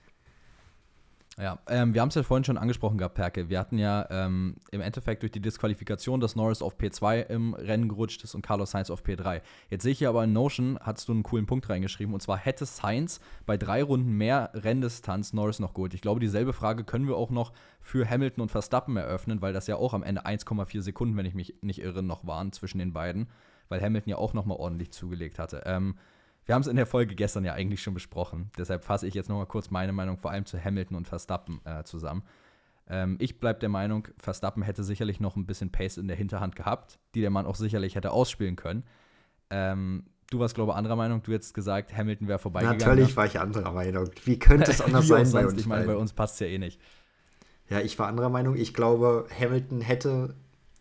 [1.37, 3.49] Ja, ähm, wir haben es ja vorhin schon angesprochen gehabt, Perke.
[3.49, 7.88] Wir hatten ja ähm, im Endeffekt durch die Disqualifikation, dass Norris auf P2 im Rennen
[7.88, 9.42] gerutscht ist und Carlos Sainz auf P3.
[9.68, 12.37] Jetzt sehe ich hier aber in Notion, hast du einen coolen Punkt reingeschrieben, und zwar
[12.37, 15.94] hätte Sainz bei drei Runden mehr Renndistanz Norris noch geholt.
[15.94, 19.66] Ich glaube, dieselbe Frage können wir auch noch für Hamilton und Verstappen eröffnen, weil das
[19.66, 22.92] ja auch am Ende 1,4 Sekunden, wenn ich mich nicht irre, noch waren zwischen den
[22.92, 23.27] beiden,
[23.68, 25.62] weil Hamilton ja auch noch mal ordentlich zugelegt hatte.
[25.66, 25.97] Ähm,
[26.46, 28.50] wir haben es in der Folge gestern ja eigentlich schon besprochen.
[28.59, 31.61] Deshalb fasse ich jetzt noch mal kurz meine Meinung vor allem zu Hamilton und Verstappen
[31.64, 32.22] äh, zusammen.
[32.88, 36.54] Ähm, ich bleibe der Meinung, Verstappen hätte sicherlich noch ein bisschen Pace in der Hinterhand
[36.54, 38.85] gehabt, die der Mann auch sicherlich hätte ausspielen können.
[39.48, 41.22] Ähm, du warst, glaube ich, anderer Meinung.
[41.22, 42.80] Du hättest gesagt, Hamilton wäre vorbeigegangen.
[42.80, 43.16] Natürlich ne?
[43.16, 44.11] war ich anderer Meinung.
[44.24, 45.59] Wie könnte es anders sein bei uns?
[45.59, 46.80] Ich meine, bei uns passt es ja eh nicht.
[47.70, 48.57] Ja, ich war anderer Meinung.
[48.57, 50.35] Ich glaube, Hamilton hätte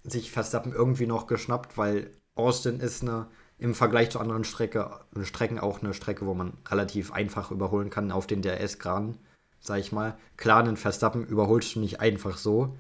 [0.04, 5.60] sich Verstappen irgendwie noch geschnappt, weil Austin ist eine im Vergleich zu anderen Strecke, Strecken
[5.60, 9.18] auch eine Strecke, wo man relativ einfach überholen kann auf den DRS-Graden,
[9.60, 10.18] sag ich mal.
[10.38, 12.76] Klar, einen Verstappen überholst du nicht einfach so,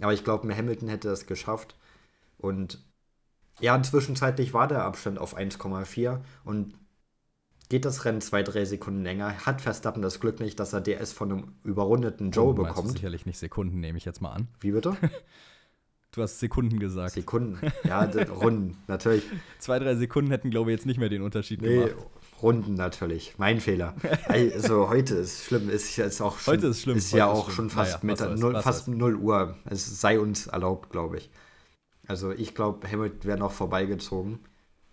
[0.00, 1.76] aber ich glaube, Hamilton hätte es geschafft.
[2.38, 2.84] Und
[3.60, 6.74] ja, zwischenzeitlich war der Abstand auf 1,4 und
[7.68, 11.12] geht das Rennen zwei, drei Sekunden länger, hat Verstappen das Glück nicht, dass er DS
[11.12, 12.92] von einem überrundeten Joe Oh, du meinst bekommt.
[12.92, 14.48] Sicherlich nicht Sekunden, nehme ich jetzt mal an.
[14.60, 14.96] Wie bitte?
[16.16, 17.12] Du hast Sekunden gesagt.
[17.12, 17.60] Sekunden.
[17.84, 18.04] Ja,
[18.40, 19.22] Runden, natürlich.
[19.58, 22.06] Zwei, drei Sekunden hätten, glaube ich, jetzt nicht mehr den Unterschied Nee, gemacht.
[22.40, 23.34] Runden natürlich.
[23.36, 23.94] Mein Fehler.
[24.28, 27.38] Also heute ist schlimm, ist jetzt auch schon, Heute ist schlimm, Ist ja heute ist
[27.38, 27.54] auch schlimm.
[27.56, 28.98] schon fast, Naja, soll's, null, fast soll's.
[28.98, 29.56] 0 Uhr.
[29.66, 31.30] Es sei uns erlaubt, glaube ich.
[32.08, 34.38] Also ich glaube, Hamilton wäre noch vorbeigezogen.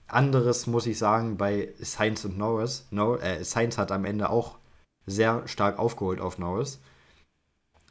[0.08, 2.86] anderes muss ich sagen bei Sainz und Norris.
[2.92, 4.58] No, äh, Sainz hat am Ende auch
[5.06, 6.82] sehr stark aufgeholt auf Norris.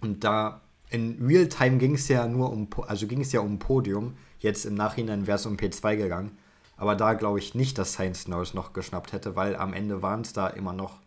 [0.03, 0.61] Und da
[0.92, 4.14] in Realtime ging es ja nur um, also ging es ja um Podium.
[4.38, 6.37] Jetzt im Nachhinein wäre es um P2 gegangen.
[6.76, 10.20] Aber da glaube ich nicht, dass Sainz Norris noch geschnappt hätte, weil am Ende waren
[10.20, 11.00] es da immer noch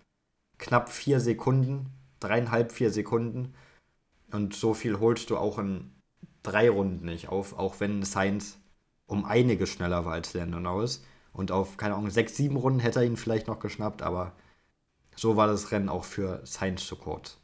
[0.58, 3.54] knapp vier Sekunden, dreieinhalb, vier Sekunden.
[4.32, 5.92] Und so viel holst du auch in
[6.42, 8.58] drei Runden nicht auf, auch wenn Sainz
[9.06, 11.04] um einige schneller war als Lando Norris.
[11.32, 14.34] Und auf, keine Ahnung, sechs, sieben Runden hätte er ihn vielleicht noch geschnappt, aber
[15.16, 17.38] so war das Rennen auch für Sainz zu kurz.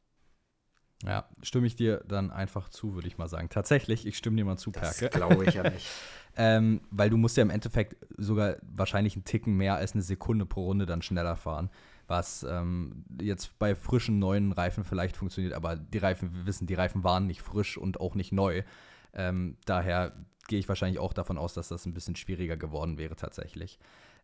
[1.05, 3.49] Ja, stimme ich dir dann einfach zu, würde ich mal sagen.
[3.49, 5.09] Tatsächlich, ich stimme dir mal zu, Perke.
[5.09, 5.87] Das glaube ich ja nicht.
[6.37, 10.45] ähm, weil du musst ja im Endeffekt sogar wahrscheinlich einen Ticken mehr als eine Sekunde
[10.45, 11.69] pro Runde dann schneller fahren.
[12.07, 16.73] Was ähm, jetzt bei frischen neuen Reifen vielleicht funktioniert, aber die Reifen, wir wissen, die
[16.73, 18.63] Reifen waren nicht frisch und auch nicht neu.
[19.13, 20.13] Ähm, daher
[20.47, 23.79] gehe ich wahrscheinlich auch davon aus, dass das ein bisschen schwieriger geworden wäre tatsächlich.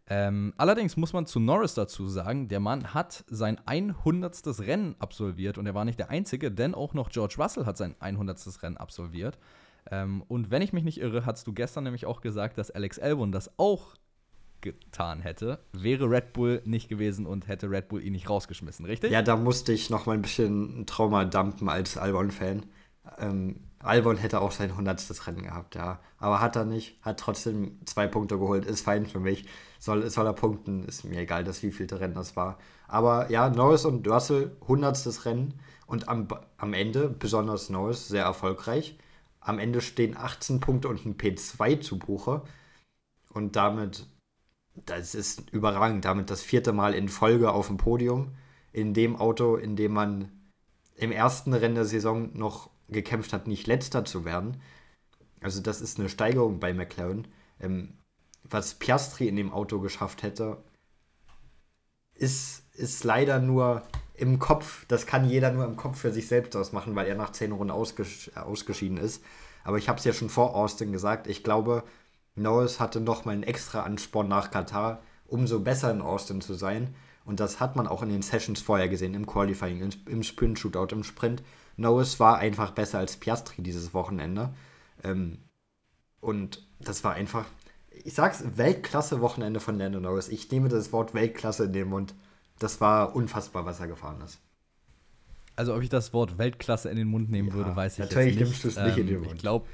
[0.09, 4.59] Ähm, allerdings muss man zu Norris dazu sagen, der Mann hat sein 100.
[4.59, 7.95] Rennen absolviert und er war nicht der Einzige, denn auch noch George Russell hat sein
[7.99, 8.63] 100.
[8.63, 9.37] Rennen absolviert.
[9.91, 12.99] Ähm, und wenn ich mich nicht irre, hast du gestern nämlich auch gesagt, dass Alex
[12.99, 13.95] Albon das auch
[14.61, 19.11] getan hätte, wäre Red Bull nicht gewesen und hätte Red Bull ihn nicht rausgeschmissen, richtig?
[19.11, 22.65] Ja, da musste ich noch mal ein bisschen Trauma dampen als Albon-Fan.
[23.19, 25.27] Ähm, Albon hätte auch sein 100.
[25.27, 25.99] Rennen gehabt, ja.
[26.17, 29.45] Aber hat er nicht, hat trotzdem zwei Punkte geholt, ist fein für mich.
[29.79, 32.57] Soll, soll er punkten, ist mir egal, dass wie viel Rennen das war.
[32.87, 35.25] Aber ja, Norris und Russell, 100.
[35.25, 38.97] Rennen und am, am Ende, besonders Norris, sehr erfolgreich.
[39.39, 42.41] Am Ende stehen 18 Punkte und ein P2 zu Buche.
[43.31, 44.07] Und damit,
[44.73, 48.33] das ist überragend, damit das vierte Mal in Folge auf dem Podium.
[48.73, 50.31] In dem Auto, in dem man
[50.95, 54.61] im ersten Rennen der Saison noch gekämpft hat, nicht letzter zu werden.
[55.41, 57.27] Also das ist eine Steigerung bei McLaren.
[57.59, 57.97] Ähm,
[58.43, 60.63] was Piastri in dem Auto geschafft hätte,
[62.13, 64.85] ist, ist leider nur im Kopf.
[64.87, 67.71] Das kann jeder nur im Kopf für sich selbst ausmachen, weil er nach zehn Runden
[67.71, 69.23] ausges ausgeschieden ist.
[69.63, 71.27] Aber ich habe es ja schon vor Austin gesagt.
[71.27, 71.83] Ich glaube,
[72.35, 76.95] Norris hatte nochmal einen extra Ansporn nach Katar, umso besser in Austin zu sein.
[77.25, 81.03] Und das hat man auch in den Sessions vorher gesehen, im Qualifying, im Sprint-Shootout, im
[81.03, 81.43] Sprint.
[81.77, 84.49] Norris war einfach besser als Piastri dieses Wochenende.
[85.03, 85.37] Ähm,
[86.19, 87.45] und das war einfach,
[88.03, 90.27] ich sag's, Weltklasse-Wochenende von Lando Norris.
[90.27, 92.15] Ich nehme das Wort Weltklasse in den Mund.
[92.59, 94.39] Das war unfassbar, was er gefahren ist.
[95.55, 98.15] Also, ob ich das Wort Weltklasse in den Mund nehmen ja, würde, weiß ich jetzt
[98.15, 98.17] nicht.
[98.17, 99.33] Natürlich nimmst du es nicht ähm, in den Mund.
[99.33, 99.67] Ich glaube,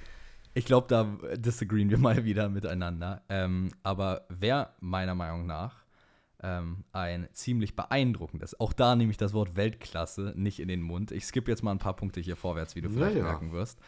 [0.53, 3.21] ich glaube, da disagreeen wir mal wieder miteinander.
[3.29, 5.82] Ähm, aber wer meiner Meinung nach
[6.43, 11.11] ähm, ein ziemlich beeindruckendes, auch da nehme ich das Wort Weltklasse nicht in den Mund.
[11.11, 13.23] Ich skippe jetzt mal ein paar Punkte hier vorwärts, wie du vielleicht naja.
[13.23, 13.79] merken wirst.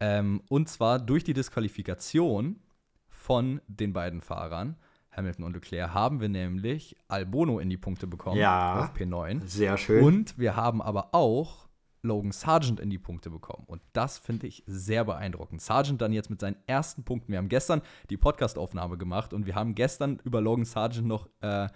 [0.00, 2.60] Ähm, und zwar durch die Disqualifikation
[3.08, 4.76] von den beiden Fahrern,
[5.12, 9.46] Hamilton und Leclerc, haben wir nämlich Albono in die Punkte bekommen ja, auf P9.
[9.46, 10.02] Sehr schön.
[10.02, 11.68] Und wir haben aber auch
[12.02, 13.64] Logan Sargent in die Punkte bekommen.
[13.66, 15.60] Und das finde ich sehr beeindruckend.
[15.60, 17.32] Sargent dann jetzt mit seinen ersten Punkten.
[17.32, 21.68] Wir haben gestern die Podcastaufnahme gemacht und wir haben gestern über Logan Sargent noch äh,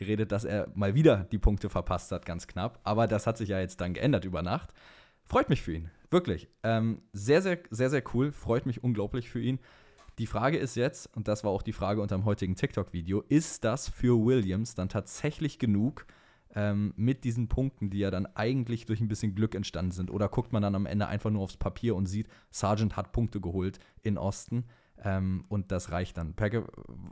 [0.00, 2.80] geredet, dass er mal wieder die Punkte verpasst hat, ganz knapp.
[2.82, 4.72] Aber das hat sich ja jetzt dann geändert über Nacht.
[5.24, 6.48] Freut mich für ihn, wirklich.
[6.64, 8.32] Ähm, sehr, sehr, sehr, sehr cool.
[8.32, 9.60] Freut mich unglaublich für ihn.
[10.18, 13.62] Die Frage ist jetzt, und das war auch die Frage unter dem heutigen TikTok-Video, ist
[13.62, 16.06] das für Williams dann tatsächlich genug
[16.54, 20.10] ähm, mit diesen Punkten, die ja dann eigentlich durch ein bisschen Glück entstanden sind?
[20.10, 23.40] Oder guckt man dann am Ende einfach nur aufs Papier und sieht, Sargent hat Punkte
[23.40, 24.64] geholt in Osten?
[25.02, 26.34] Ähm, und das reicht dann.
[26.34, 26.64] Perke,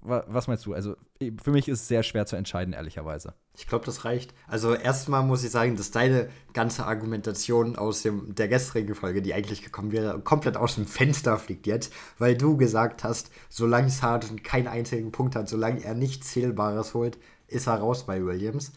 [0.02, 0.74] was meinst du?
[0.74, 0.94] Also
[1.42, 3.34] für mich ist es sehr schwer zu entscheiden, ehrlicherweise.
[3.56, 4.34] Ich glaube, das reicht.
[4.46, 9.32] Also erstmal muss ich sagen, dass deine ganze Argumentation aus dem, der gestrigen Folge, die
[9.32, 14.44] eigentlich gekommen wäre, komplett aus dem Fenster fliegt jetzt, weil du gesagt hast, solange Sargent
[14.44, 18.72] keinen einzigen Punkt hat, solange er nichts Zählbares holt, ist er raus bei Williams.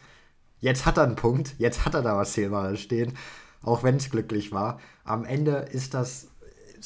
[0.62, 3.18] Jetzt hat er einen Punkt, jetzt hat er da was Zählbares stehen,
[3.62, 4.80] auch wenn es glücklich war.
[5.04, 6.31] Am Ende ist das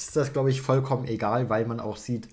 [0.02, 2.28] ist das, glaube ich, vollkommen egal, weil man auch sieht,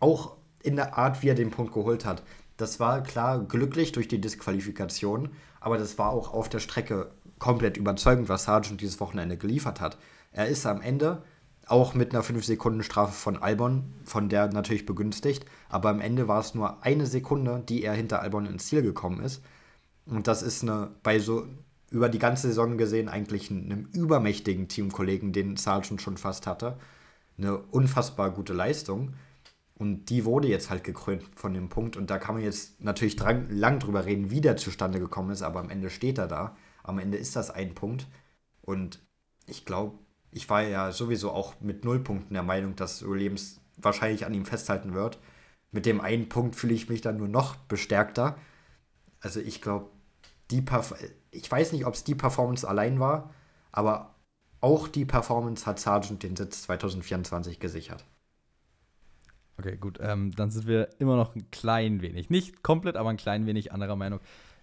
[0.00, 2.22] auch in der Art, wie er den Punkt geholt hat.
[2.56, 7.76] Das war klar glücklich durch die Disqualifikation, aber das war auch auf der Strecke komplett
[7.76, 9.98] überzeugend, was Sargent dieses Wochenende geliefert hat.
[10.32, 11.22] Er ist am Ende
[11.66, 16.54] auch mit einer 5-Sekunden-Strafe von Albon, von der natürlich begünstigt, aber am Ende war es
[16.54, 19.42] nur eine Sekunde, die er hinter Albon ins Ziel gekommen ist.
[20.06, 21.46] Und das ist eine, bei so
[21.90, 26.78] über die ganze Saison gesehen eigentlich einem übermächtigen Teamkollegen, den Sargent schon fast hatte.
[27.38, 29.14] Eine unfassbar gute Leistung.
[29.74, 31.96] Und die wurde jetzt halt gekrönt von dem Punkt.
[31.96, 35.42] Und da kann man jetzt natürlich dran, lang drüber reden, wie der zustande gekommen ist,
[35.42, 36.56] aber am Ende steht er da.
[36.82, 38.06] Am Ende ist das ein Punkt.
[38.60, 39.00] Und
[39.46, 39.96] ich glaube,
[40.32, 44.44] ich war ja sowieso auch mit null Punkten der Meinung, dass Williams wahrscheinlich an ihm
[44.44, 45.18] festhalten wird.
[45.70, 48.38] mit dem einen Punkt fühle ich mich dann nur noch bestärkter.
[49.20, 49.90] Also ich glaube,
[50.50, 50.94] die Perf
[51.30, 53.30] ich weiß nicht, ob es die Performance allein war,
[53.72, 54.14] aber
[54.60, 58.04] auch die Performance hat Sargent den Sitz 2024 gesichert.
[59.58, 59.98] Okay, gut.
[60.00, 63.72] Ähm, dann sind wir immer noch ein klein wenig, nicht komplett, aber ein klein wenig
[63.72, 64.20] anderer Meinung.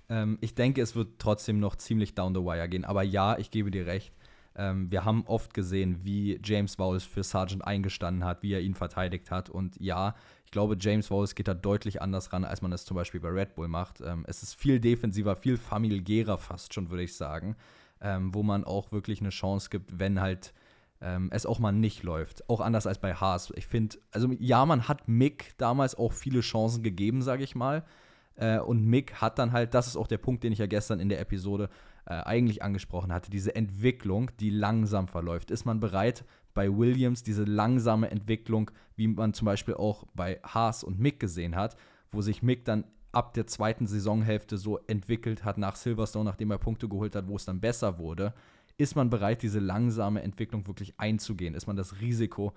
[0.10, 2.86] Ähm, ich denke, es wird trotzdem noch ziemlich down the wire gehen.
[2.86, 4.14] Aber ja, ich gebe dir recht.
[4.56, 8.74] Ähm, wir haben oft gesehen, wie James Wallace für Sargent eingestanden hat, wie er ihn
[8.74, 9.50] verteidigt hat.
[9.50, 10.16] Und ja,
[10.56, 13.56] glaube, James Wallace geht da deutlich anders ran, als man es zum Beispiel bei Red
[13.56, 14.00] Bull macht.
[14.00, 17.58] Ähm, es ist viel defensiver, viel familiärer fast schon, würde ich sagen.
[18.00, 20.54] Ähm, wo man auch wirklich eine Chance gibt, wenn halt
[21.02, 22.50] ähm, es auch mal nicht läuft.
[22.50, 23.52] Auch anders als bei Haas.
[23.56, 27.84] Ich finde, also ja, man hat Mick damals auch viele Chancen gegeben, sage ich mal.
[28.38, 31.02] Äh, und Mick hat dann halt, das ist auch der Punkt, den ich ja gestern
[31.02, 31.70] in der Episode
[32.06, 35.52] äh, eigentlich angesprochen hatte, diese Entwicklung, die langsam verläuft.
[35.52, 36.24] Ist man bereit,
[36.56, 41.56] bei Williams diese langsame Entwicklung, wie man zum Beispiel auch bei Haas und Mick gesehen
[41.56, 41.78] hat,
[42.12, 46.58] wo sich Mick dann ab der zweiten Saisonhälfte so entwickelt hat nach Silverstone, nachdem er
[46.58, 48.34] Punkte geholt hat, wo es dann besser wurde,
[48.78, 51.54] ist man bereit, diese langsame Entwicklung wirklich einzugehen?
[51.54, 52.54] Ist man das Risiko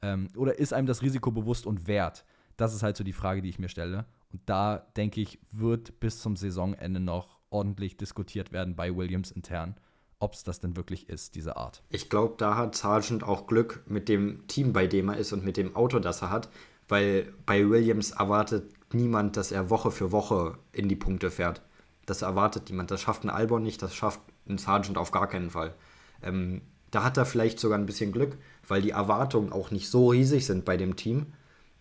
[0.00, 2.24] ähm, oder ist einem das Risiko bewusst und wert?
[2.56, 4.06] Das ist halt so die Frage, die ich mir stelle.
[4.32, 9.76] Und da denke ich, wird bis zum Saisonende noch ordentlich diskutiert werden bei Williams intern,
[10.20, 11.82] ob es das denn wirklich ist, diese Art.
[11.90, 15.44] Ich glaube, da hat Sargent auch Glück mit dem Team, bei dem er ist und
[15.44, 16.48] mit dem Auto, das er hat,
[16.88, 21.62] weil bei Williams erwartet niemand, dass er Woche für Woche in die Punkte fährt.
[22.06, 22.90] Das erwartet niemand.
[22.90, 25.74] Das schafft ein Albon nicht, das schafft ein Sergeant auf gar keinen Fall.
[26.22, 30.08] Ähm, da hat er vielleicht sogar ein bisschen Glück, weil die Erwartungen auch nicht so
[30.08, 31.26] riesig sind bei dem Team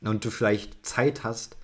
[0.02, 1.56] und du vielleicht Zeit hast.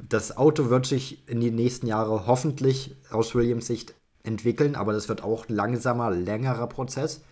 [0.00, 5.08] Das Auto wird sich in die nächsten Jahre hoffentlich aus Williams Sicht entwickeln, aber das
[5.08, 7.22] wird auch langsamer, längerer Prozess.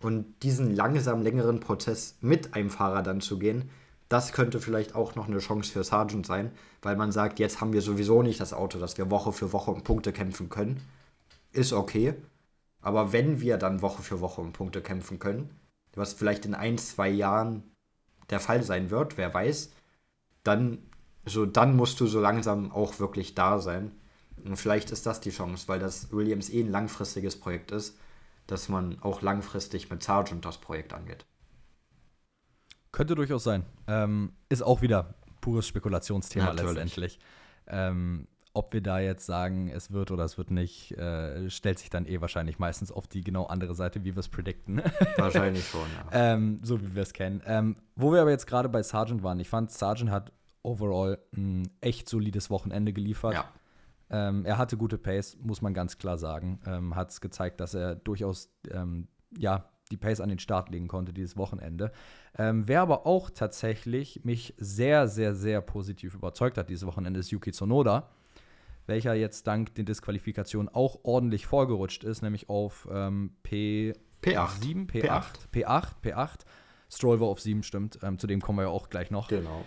[0.00, 3.70] Und diesen langsam längeren Prozess mit einem Fahrer dann zu gehen,
[4.08, 6.52] das könnte vielleicht auch noch eine Chance für Sargent sein,
[6.82, 9.70] weil man sagt, jetzt haben wir sowieso nicht das Auto, dass wir Woche für Woche
[9.72, 10.80] um Punkte kämpfen können.
[11.52, 12.14] Ist okay.
[12.80, 15.50] Aber wenn wir dann Woche für Woche um Punkte kämpfen können,
[15.94, 17.64] was vielleicht in ein, zwei Jahren
[18.30, 19.72] der Fall sein wird, wer weiß,
[20.44, 20.78] dann,
[21.24, 23.90] so, dann musst du so langsam auch wirklich da sein.
[24.44, 27.98] Und vielleicht ist das die Chance, weil das Williams eh ein langfristiges Projekt ist,
[28.46, 31.24] dass man auch langfristig mit Sargent das Projekt angeht.
[32.92, 33.64] Könnte durchaus sein.
[33.88, 36.74] Ähm, ist auch wieder pures Spekulationsthema Natürlich.
[36.74, 37.18] letztendlich.
[37.66, 41.90] Ähm, ob wir da jetzt sagen, es wird oder es wird nicht, äh, stellt sich
[41.90, 44.80] dann eh wahrscheinlich meistens auf die genau andere Seite, wie wir es predikten.
[45.18, 46.32] Wahrscheinlich schon, ja.
[46.32, 47.42] ähm, so wie wir es kennen.
[47.44, 51.68] Ähm, wo wir aber jetzt gerade bei Sargent waren, ich fand, Sargent hat overall ein
[51.82, 53.34] echt solides Wochenende geliefert.
[53.34, 53.44] Ja.
[54.10, 56.60] Ähm, er hatte gute Pace, muss man ganz klar sagen.
[56.66, 60.88] Ähm, hat es gezeigt, dass er durchaus ähm, ja, die Pace an den Start legen
[60.88, 61.92] konnte dieses Wochenende.
[62.38, 67.30] Ähm, wer aber auch tatsächlich mich sehr, sehr, sehr positiv überzeugt hat dieses Wochenende, ist
[67.30, 68.08] Yuki Tsunoda
[68.86, 74.62] welcher jetzt dank den Disqualifikationen auch ordentlich vorgerutscht ist, nämlich auf ähm, P P8.
[74.62, 76.38] 7, P8, P8, P8, P8.
[76.88, 77.98] Stroll war auf 7, stimmt.
[78.02, 79.28] Ähm, zu dem kommen wir ja auch gleich noch.
[79.28, 79.64] Genau.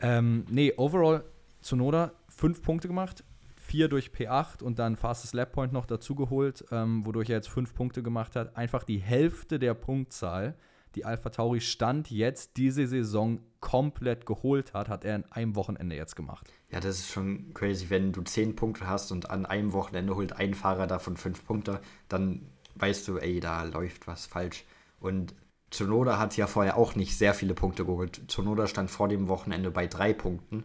[0.00, 1.24] Ähm, nee, overall
[1.60, 3.24] Zunoda 5 Punkte gemacht,
[3.62, 7.74] 4 durch P8 und dann Fastest Lap Point noch dazugeholt, ähm, wodurch er jetzt 5
[7.74, 8.56] Punkte gemacht hat.
[8.56, 10.56] Einfach die Hälfte der Punktzahl
[10.94, 15.96] die Alpha Tauri Stand jetzt diese Saison komplett geholt hat, hat er in einem Wochenende
[15.96, 16.52] jetzt gemacht.
[16.70, 20.34] Ja, das ist schon crazy, wenn du zehn Punkte hast und an einem Wochenende holt
[20.34, 24.64] ein Fahrer davon fünf Punkte, dann weißt du, ey, da läuft was falsch.
[25.00, 25.34] Und
[25.70, 28.22] Tsunoda hat ja vorher auch nicht sehr viele Punkte geholt.
[28.28, 30.64] Tsunoda stand vor dem Wochenende bei drei Punkten.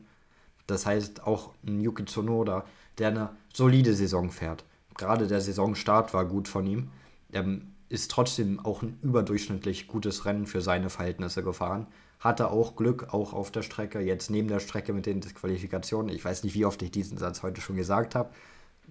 [0.65, 2.65] Das heißt, auch Yuki Tsunoda,
[2.97, 4.63] der eine solide Saison fährt.
[4.97, 6.89] Gerade der Saisonstart war gut von ihm.
[7.31, 11.87] Ähm, ist trotzdem auch ein überdurchschnittlich gutes Rennen für seine Verhältnisse gefahren.
[12.19, 16.13] Hatte auch Glück, auch auf der Strecke, jetzt neben der Strecke mit den Disqualifikationen.
[16.13, 18.29] Ich weiß nicht, wie oft ich diesen Satz heute schon gesagt habe.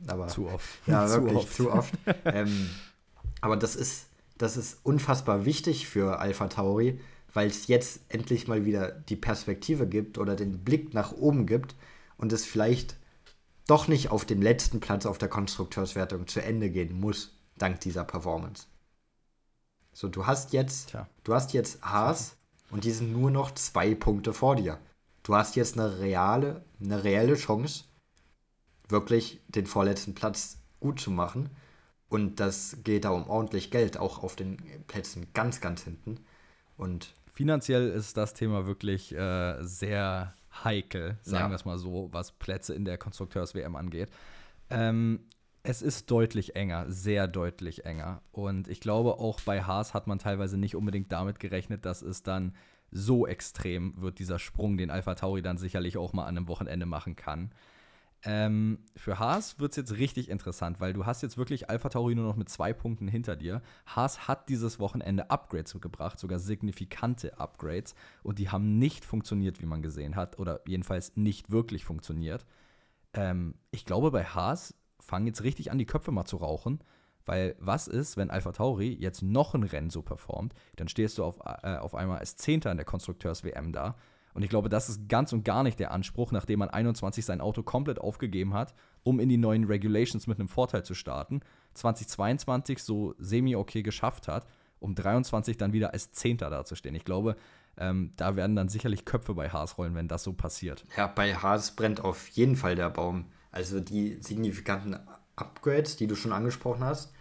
[0.06, 0.66] Aber, zu oft.
[0.86, 1.54] Ja, zu wirklich oft.
[1.54, 1.94] zu oft.
[2.24, 2.70] ähm,
[3.40, 4.06] aber das ist,
[4.38, 7.00] das ist unfassbar wichtig für Alpha Tauri,
[7.34, 11.74] weil es jetzt endlich mal wieder die Perspektive gibt oder den Blick nach oben gibt
[12.16, 12.96] und es vielleicht
[13.66, 18.04] doch nicht auf dem letzten Platz auf der Konstrukteurswertung zu Ende gehen muss, dank dieser
[18.04, 18.66] Performance.
[19.92, 21.08] So, du hast jetzt, Tja.
[21.24, 22.36] du hast jetzt Haas
[22.70, 24.78] und die sind nur noch zwei Punkte vor dir.
[25.22, 27.84] Du hast jetzt eine reale, eine reelle Chance,
[28.88, 31.50] wirklich den vorletzten Platz gut zu machen.
[32.08, 36.20] Und das geht da um ordentlich Geld, auch auf den Plätzen ganz, ganz hinten.
[36.76, 41.50] Und finanziell ist das Thema wirklich äh, sehr heikel, sagen ja.
[41.50, 44.10] wir es mal so, was Plätze in der Konstrukteurs-WM angeht.
[44.70, 45.20] Ähm,
[45.62, 48.22] es ist deutlich enger, sehr deutlich enger.
[48.30, 52.22] Und ich glaube, auch bei Haas hat man teilweise nicht unbedingt damit gerechnet, dass es
[52.22, 52.54] dann
[52.92, 56.86] so extrem wird dieser Sprung, den Alpha Tauri dann sicherlich auch mal an einem Wochenende
[56.86, 57.50] machen kann.
[58.22, 62.14] Ähm, für Haas wird es jetzt richtig interessant, weil du hast jetzt wirklich Alpha Tauri
[62.14, 63.62] nur noch mit zwei Punkten hinter dir.
[63.86, 69.66] Haas hat dieses Wochenende Upgrades gebracht, sogar signifikante Upgrades, und die haben nicht funktioniert, wie
[69.66, 72.46] man gesehen hat, oder jedenfalls nicht wirklich funktioniert.
[73.14, 76.80] Ähm, ich glaube, bei Haas fangen jetzt richtig an, die Köpfe mal zu rauchen,
[77.26, 81.24] weil was ist, wenn Alpha Tauri jetzt noch ein Rennen so performt, dann stehst du
[81.24, 83.96] auf, äh, auf einmal als Zehnter in der Konstrukteurs-WM da
[84.36, 87.40] und ich glaube, das ist ganz und gar nicht der Anspruch, nachdem man 21 sein
[87.40, 91.40] Auto komplett aufgegeben hat, um in die neuen Regulations mit einem Vorteil zu starten,
[91.72, 94.46] 2022 so semi-okay geschafft hat,
[94.78, 96.94] um 23 dann wieder als Zehnter dazustehen.
[96.94, 97.36] Ich glaube,
[97.78, 100.84] ähm, da werden dann sicherlich Köpfe bei Haas rollen, wenn das so passiert.
[100.98, 103.24] Ja, bei Haas brennt auf jeden Fall der Baum.
[103.52, 104.98] Also die signifikanten
[105.34, 107.14] Upgrades, die du schon angesprochen hast,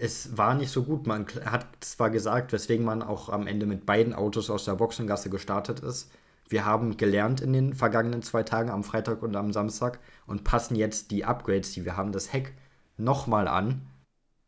[0.00, 1.06] es war nicht so gut.
[1.06, 5.28] Man hat zwar gesagt, weswegen man auch am Ende mit beiden Autos aus der Boxengasse
[5.28, 6.10] gestartet ist.
[6.48, 10.74] Wir haben gelernt in den vergangenen zwei Tagen, am Freitag und am Samstag, und passen
[10.74, 12.54] jetzt die Upgrades, die wir haben, das Heck
[12.96, 13.82] nochmal an.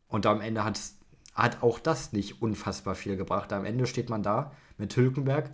[0.09, 3.53] Und am Ende hat auch das nicht unfassbar viel gebracht.
[3.53, 5.51] Am Ende steht man da mit Hülkenberg,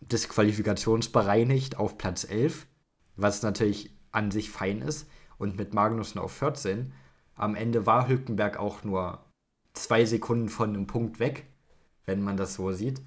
[0.00, 2.66] disqualifikationsbereinigt auf Platz 11,
[3.16, 6.92] was natürlich an sich fein ist, und mit Magnussen auf 14.
[7.34, 9.24] Am Ende war Hülkenberg auch nur
[9.84, 11.46] zwei Sekunden von einem Punkt weg,
[12.06, 13.00] wenn man das so sieht.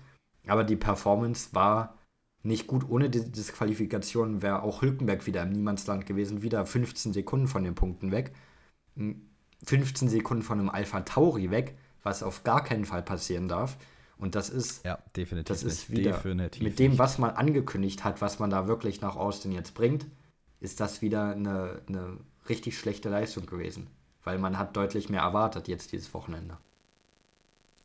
[0.48, 1.98] Aber die Performance war
[2.42, 2.90] nicht gut.
[2.90, 6.42] Ohne die Disqualifikation wäre auch Hülkenberg wieder im Niemandsland gewesen.
[6.42, 8.34] Wieder 15 Sekunden von den Punkten weg.
[9.66, 13.78] 15 Sekunden von einem Alpha Tauri weg, was auf gar keinen Fall passieren darf.
[14.18, 18.22] Und das ist, ja, definitiv das ist wieder definitiv mit dem, was man angekündigt hat,
[18.22, 20.06] was man da wirklich nach Austin jetzt bringt,
[20.60, 22.18] ist das wieder eine, eine
[22.48, 23.88] richtig schlechte Leistung gewesen
[24.24, 26.58] weil man hat deutlich mehr erwartet jetzt dieses Wochenende.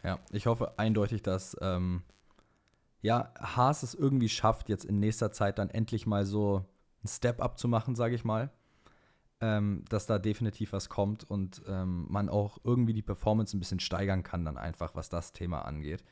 [0.03, 2.03] Ja, ich hoffe eindeutig, dass ähm,
[3.01, 6.65] ja, Haas es irgendwie schafft, jetzt in nächster Zeit dann endlich mal so
[7.05, 8.51] ein Step-up zu machen, sage ich mal.
[9.41, 13.79] Ähm, dass da definitiv was kommt und ähm, man auch irgendwie die Performance ein bisschen
[13.79, 16.03] steigern kann, dann einfach, was das Thema angeht.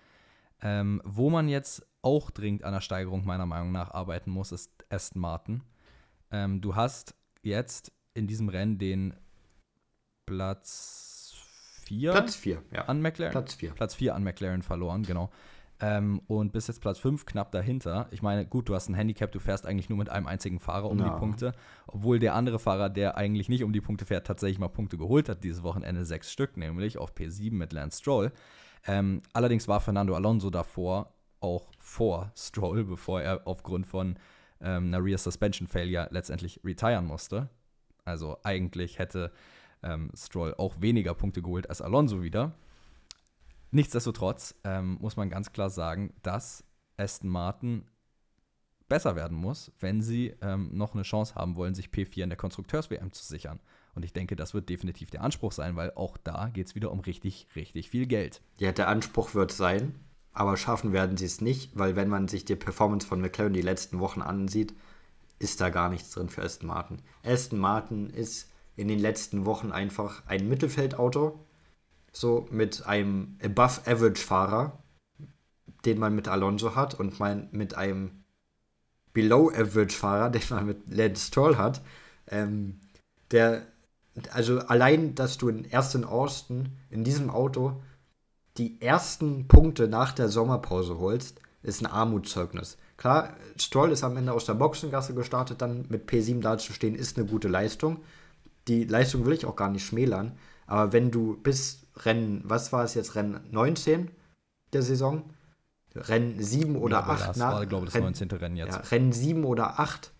[0.62, 4.70] Ähm, wo man jetzt auch dringend an der Steigerung meiner Meinung nach arbeiten muss, ist
[4.90, 5.64] Aston Martin.
[6.30, 9.14] Ähm, du hast jetzt in diesem Rennen den
[10.26, 11.34] Platz
[11.84, 12.84] 4 Platz 4, ja.
[12.86, 13.32] an McLaren.
[13.32, 13.70] Platz 4.
[13.72, 15.30] Platz 4 an McLaren verloren, genau.
[15.78, 18.08] Ähm, und bis jetzt Platz 5 knapp dahinter.
[18.10, 20.90] Ich meine, gut, du hast ein Handicap, du fährst eigentlich nur mit einem einzigen Fahrer
[20.90, 21.04] um ja.
[21.10, 21.52] die Punkte.
[21.86, 25.28] Obwohl der andere Fahrer, der eigentlich nicht um die Punkte fährt, tatsächlich mal Punkte geholt
[25.28, 28.32] hat dieses Wochenende, sechs Stück, nämlich auf P7 mit Lance Stroll.
[28.86, 34.18] Ähm, allerdings war Fernando Alonso davor auch vor Stroll, bevor er aufgrund von
[34.62, 37.50] ähm, einer Rear Suspension Failure letztendlich retiren musste.
[38.04, 39.30] Also eigentlich hätte
[39.86, 42.54] ähm, Stroll auch weniger Punkte geholt als Alonso wieder.
[43.70, 46.64] Nichtsdestotrotz ähm, muss man ganz klar sagen, dass
[46.96, 47.84] Aston Martin
[48.88, 52.36] besser werden muss, wenn sie ähm, noch eine Chance haben wollen, sich P4 in der
[52.36, 53.60] Konstrukteurs-WM zu sichern.
[53.94, 56.92] Und ich denke, das wird definitiv der Anspruch sein, weil auch da geht es wieder
[56.92, 58.42] um richtig, richtig viel Geld.
[58.58, 59.94] Ja, der Anspruch wird sein,
[60.32, 63.62] aber schaffen werden sie es nicht, weil wenn man sich die Performance von McLaren die
[63.62, 64.74] letzten Wochen ansieht,
[65.38, 67.02] ist da gar nichts drin für Aston Martin.
[67.24, 71.40] Aston Martin ist in den letzten Wochen einfach ein Mittelfeldauto,
[72.12, 74.78] so mit einem Above-Average-Fahrer,
[75.84, 78.24] den man mit Alonso hat, und man mit einem
[79.12, 81.82] Below-Average-Fahrer, den man mit Lance Stroll hat,
[82.28, 82.80] ähm,
[83.30, 83.66] der,
[84.30, 87.82] also allein, dass du in erst in Austin in diesem Auto
[88.56, 92.78] die ersten Punkte nach der Sommerpause holst, ist ein Armutszeugnis.
[92.96, 97.26] Klar, Stroll ist am Ende aus der Boxengasse gestartet, dann mit P7 dazustehen, ist eine
[97.26, 97.98] gute Leistung
[98.68, 100.38] die Leistung will ich auch gar nicht schmälern.
[100.66, 104.10] Aber wenn du bis Rennen, was war es jetzt, Rennen 19
[104.72, 105.22] der Saison,
[105.94, 107.52] Rennen 7 oder ja, 8 das nach.
[107.52, 108.30] war, glaube ich, das 19.
[108.32, 108.74] Rennen jetzt.
[108.74, 110.12] Ja, Rennen 7 oder 8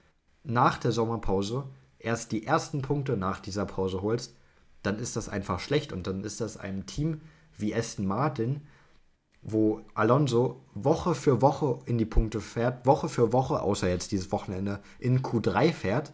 [0.44, 1.64] nach der Sommerpause
[1.99, 4.34] erst die ersten Punkte nach dieser Pause holst,
[4.82, 5.92] dann ist das einfach schlecht.
[5.92, 7.20] Und dann ist das einem Team
[7.59, 8.62] wie Aston Martin,
[9.42, 14.32] wo Alonso Woche für Woche in die Punkte fährt, Woche für Woche, außer jetzt dieses
[14.32, 16.12] Wochenende, in Q3 fährt,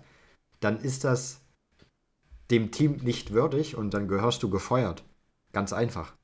[0.61, 1.42] dann ist das
[2.53, 5.03] dem Team nicht würdig und dann gehörst du gefeuert.
[5.53, 6.15] Ganz einfach.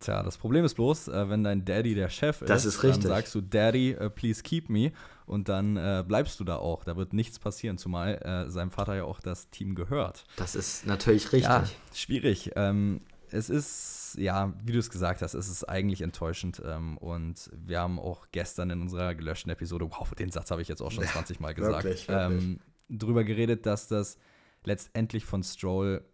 [0.00, 3.02] Tja, das Problem ist bloß, äh, wenn dein Daddy der Chef ist, das ist dann
[3.02, 4.92] sagst du, Daddy, uh, please keep me
[5.26, 6.84] und dann äh, bleibst du da auch.
[6.84, 10.24] Da wird nichts passieren, zumal äh, seinem Vater ja auch das Team gehört.
[10.36, 11.50] Das ist natürlich richtig.
[11.50, 12.52] Ja, schwierig.
[12.54, 16.62] Ähm, es ist, ja, wie du es gesagt hast, es ist eigentlich enttäuschend.
[16.64, 20.68] Ähm, und wir haben auch gestern in unserer gelöschten Episode, wow, den Satz habe ich
[20.68, 22.38] jetzt auch schon 20 Mal gesagt, wirklich, wirklich.
[22.38, 24.16] Ähm, drüber geredet, dass das
[24.64, 26.04] letztendlich von Stroll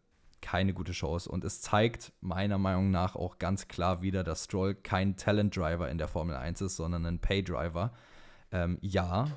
[0.41, 1.31] keine gute Chance.
[1.31, 5.97] Und es zeigt meiner Meinung nach auch ganz klar wieder, dass Stroll kein Talent-Driver in
[5.97, 7.93] der Formel 1 ist, sondern ein Pay-Driver.
[8.53, 9.29] Ähm, ja,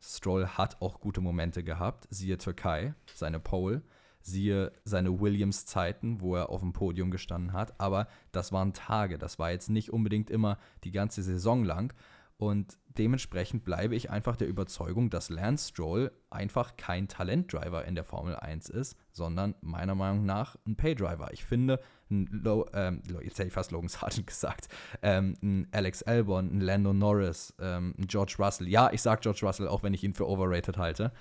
[0.00, 3.82] Stroll hat auch gute Momente gehabt, siehe Türkei, seine Pole,
[4.20, 9.38] siehe seine Williams-Zeiten, wo er auf dem Podium gestanden hat, aber das waren Tage, das
[9.38, 11.92] war jetzt nicht unbedingt immer die ganze Saison lang.
[12.36, 18.04] Und dementsprechend bleibe ich einfach der Überzeugung, dass Lance Stroll einfach kein Talentdriver in der
[18.04, 21.32] Formel 1 ist, sondern meiner Meinung nach ein Paydriver.
[21.32, 21.80] Ich finde,
[22.10, 24.68] ein Low, ähm, jetzt hätte ich fast Logan Sargent gesagt,
[25.02, 29.40] ähm, ein Alex Albon, ein Lando Norris, ähm, ein George Russell, ja, ich sage George
[29.42, 31.12] Russell, auch wenn ich ihn für overrated halte,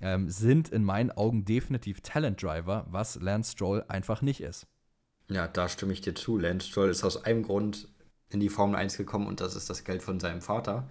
[0.00, 4.66] ähm, sind in meinen Augen definitiv Talentdriver, was Lance Stroll einfach nicht ist.
[5.28, 6.38] Ja, da stimme ich dir zu.
[6.38, 7.88] Lance Stroll ist aus einem Grund
[8.34, 10.88] in die Formel 1 gekommen und das ist das Geld von seinem Vater.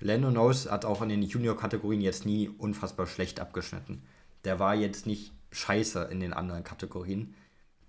[0.00, 4.04] Lando Norris hat auch in den Junior-Kategorien jetzt nie unfassbar schlecht abgeschnitten.
[4.44, 7.34] Der war jetzt nicht scheiße in den anderen Kategorien.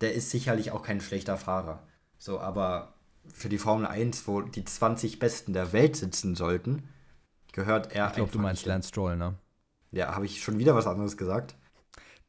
[0.01, 1.83] Der ist sicherlich auch kein schlechter Fahrer.
[2.17, 2.95] So, aber
[3.31, 6.89] für die Formel 1, wo die 20 Besten der Welt sitzen sollten,
[7.51, 8.07] gehört er.
[8.07, 9.35] Ich glaube, du meinst Lance Stroll, ne?
[9.91, 11.55] Ja, habe ich schon wieder was anderes gesagt?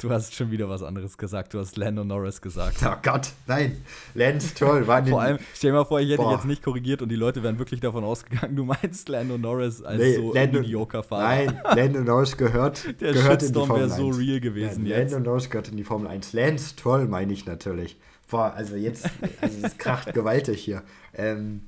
[0.01, 1.53] Du hast schon wieder was anderes gesagt.
[1.53, 2.78] Du hast Lando Norris gesagt.
[2.86, 3.84] Oh Gott, nein.
[4.14, 6.32] Lance Stroll war Vor allem, stell dir mal vor, ich hätte Boah.
[6.32, 10.01] jetzt nicht korrigiert und die Leute wären wirklich davon ausgegangen, du meinst Lando Norris als
[10.01, 11.44] nee, so Lando, Mediocre-Fahrer.
[11.44, 15.12] Nein, Lando Norris gehört, Der gehört in die Formel wäre so real gewesen ja, jetzt.
[15.12, 16.32] Lando Norris gehört in die Formel 1.
[16.32, 17.98] Lance Stroll meine ich natürlich.
[18.30, 19.11] Boah, also jetzt,
[19.42, 20.82] also es kracht gewaltig hier.
[21.14, 21.62] Ähm,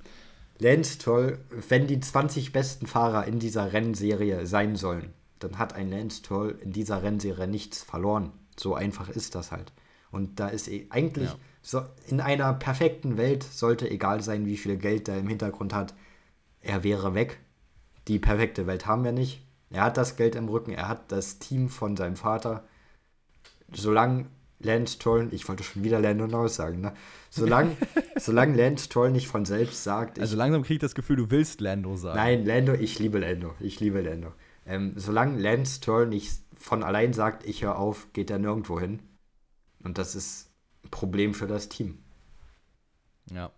[0.59, 5.12] Lance Stroll, wenn die 20 besten Fahrer in dieser Rennserie sein sollen,
[5.45, 8.32] dann hat ein Lance Stroll in dieser Rennserie nichts verloren.
[8.59, 9.72] So einfach ist das halt.
[10.11, 11.36] Und da ist eh eigentlich ja.
[11.62, 15.95] so in einer perfekten Welt sollte egal sein, wie viel Geld er im Hintergrund hat,
[16.61, 17.40] er wäre weg.
[18.09, 19.47] Die perfekte Welt haben wir nicht.
[19.70, 22.64] Er hat das Geld im Rücken, er hat das Team von seinem Vater.
[23.72, 24.26] Solange
[24.61, 26.93] Lance Troll, ich wollte schon wieder Lando Norris sagen, ne?
[27.30, 27.76] Solange,
[28.16, 30.20] solange Lance Troll nicht von selbst sagt.
[30.20, 32.16] Also langsam kriege ich das Gefühl, du willst Lando sagen.
[32.16, 33.55] Nein, Lando, ich liebe Lando.
[33.61, 34.32] Ich liebe Lando.
[34.67, 39.01] Ähm, solange Lance Troll nicht von allein sagt, ich höre auf, geht er nirgendwo hin.
[39.83, 40.51] Und das ist
[40.85, 41.99] ein Problem für das Team.
[43.31, 43.51] Ja,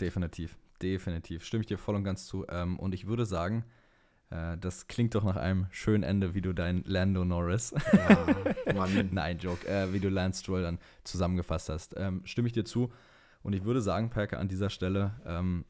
[0.00, 0.56] definitiv.
[0.80, 1.44] Definitiv.
[1.44, 2.46] Stimme ich dir voll und ganz zu.
[2.48, 3.64] Ähm, und ich würde sagen,
[4.30, 8.26] äh, das klingt doch nach einem schönen Ende, wie du dein Lando Norris, ja,
[9.10, 11.94] nein, Joke, äh, wie du Lance Stroll dann zusammengefasst hast.
[11.96, 12.92] Ähm, stimme ich dir zu.
[13.42, 15.64] Und ich würde sagen, Perke, an dieser Stelle ähm,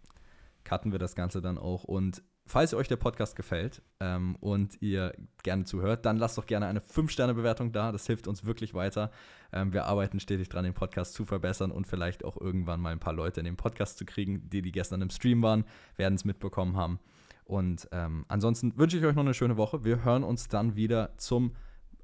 [0.64, 1.84] cutten wir das Ganze dann auch.
[1.84, 6.66] Und Falls euch der Podcast gefällt ähm, und ihr gerne zuhört, dann lasst doch gerne
[6.66, 7.92] eine 5-Sterne-Bewertung da.
[7.92, 9.10] Das hilft uns wirklich weiter.
[9.52, 13.00] Ähm, wir arbeiten stetig dran, den Podcast zu verbessern und vielleicht auch irgendwann mal ein
[13.00, 16.24] paar Leute in den Podcast zu kriegen, die, die gestern im Stream waren, werden es
[16.24, 17.00] mitbekommen haben.
[17.44, 19.84] Und ähm, ansonsten wünsche ich euch noch eine schöne Woche.
[19.84, 21.52] Wir hören uns dann wieder zum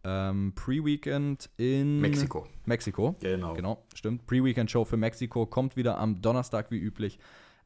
[0.04, 2.46] ähm, Pre-Weekend in Mexiko.
[2.66, 3.16] Mexiko.
[3.20, 3.54] Genau.
[3.54, 4.26] Genau, stimmt.
[4.26, 7.18] Pre-Weekend-Show für Mexiko kommt wieder am Donnerstag wie üblich.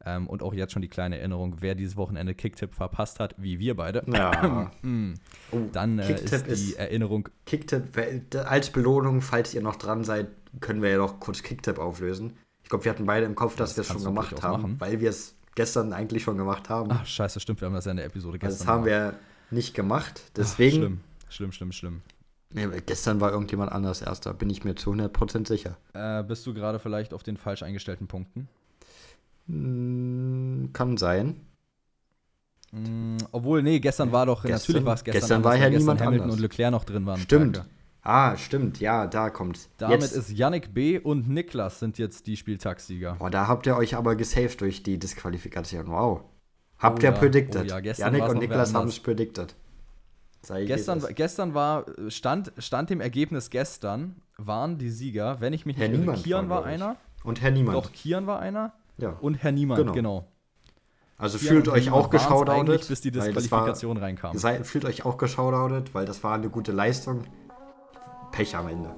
[0.09, 3.59] Ähm, und auch jetzt schon die kleine Erinnerung, wer dieses Wochenende Kicktipp verpasst hat, wie
[3.59, 4.05] wir beide.
[4.11, 4.71] Ja.
[4.83, 5.15] mm.
[5.53, 7.29] oh, dann äh, ist die ist, Erinnerung.
[7.45, 7.85] Kicktipp,
[8.47, 10.29] als Belohnung, falls ihr noch dran seid,
[10.61, 12.39] können wir ja noch kurz Kicktipp auflösen.
[12.63, 14.81] Ich glaube, wir hatten beide im Kopf, dass das wir es schon gemacht haben, machen.
[14.81, 16.91] weil wir es gestern eigentlich schon gemacht haben.
[16.91, 18.59] Ach, scheiße, stimmt, wir haben das ja in der Episode gestern.
[18.59, 19.15] Das haben gemacht.
[19.51, 21.03] wir nicht gemacht, deswegen.
[21.27, 22.03] Ach, schlimm, schlimm, schlimm, schlimm.
[22.51, 25.77] Nee, gestern war irgendjemand anders erster, bin ich mir zu 100% sicher.
[25.93, 28.49] Äh, bist du gerade vielleicht auf den falsch eingestellten Punkten?
[29.49, 31.41] Hm, kann sein.
[32.71, 35.21] Mm, obwohl, nee, gestern war doch, gestern, natürlich war es gestern.
[35.21, 36.37] Gestern war ja niemand Hamilton anders.
[36.37, 37.21] und Leclerc noch drin waren.
[37.21, 37.57] Stimmt.
[37.57, 37.69] Tage.
[38.03, 39.69] Ah, stimmt, ja, da kommt's.
[39.77, 40.17] Damit jetzt.
[40.17, 40.99] ist Yannick B.
[40.99, 43.17] und Niklas sind jetzt die Spieltagssieger.
[43.19, 45.89] Boah, da habt ihr euch aber gesaved durch die Disqualifikation.
[45.89, 46.23] Wow.
[46.79, 47.19] Habt oh, ihr ja.
[47.19, 47.63] predicted.
[47.63, 49.55] Oh, ja, Yannick und Niklas haben es predicted.
[50.47, 55.93] Gestern, gestern war, stand, stand im Ergebnis gestern, waren die Sieger, wenn ich mich nicht
[55.93, 56.97] irre, Kian war, war einer.
[57.25, 57.77] Und Herr Niemand.
[57.77, 58.73] Doch, Kian war einer.
[58.99, 59.17] Ja.
[59.21, 59.93] Und Herr Niemand, genau.
[59.93, 60.29] genau.
[61.17, 62.87] Also Kian fühlt euch auch geschaudautet.
[62.89, 64.39] bis die Disqualifikation war, reinkam.
[64.39, 67.25] Sei, fühlt euch auch geschaudautet, weil das war eine gute Leistung.
[68.31, 68.95] Pech am Ende.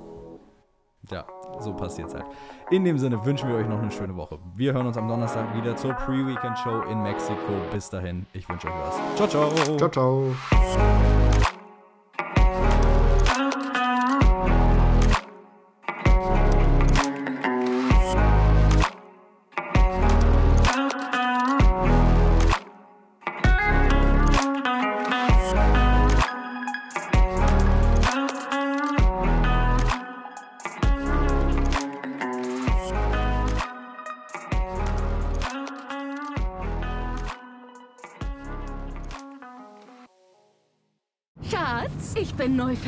[1.11, 1.25] Ja,
[1.61, 2.27] so passiert es halt.
[2.71, 4.39] In dem Sinne wünschen wir euch noch eine schöne Woche.
[4.55, 7.53] Wir hören uns am Donnerstag wieder zur Pre-Weekend-Show in Mexiko.
[7.73, 9.17] Bis dahin, ich wünsche euch was.
[9.17, 9.79] Ciao, ciao.
[9.79, 11.30] Ciao, ciao.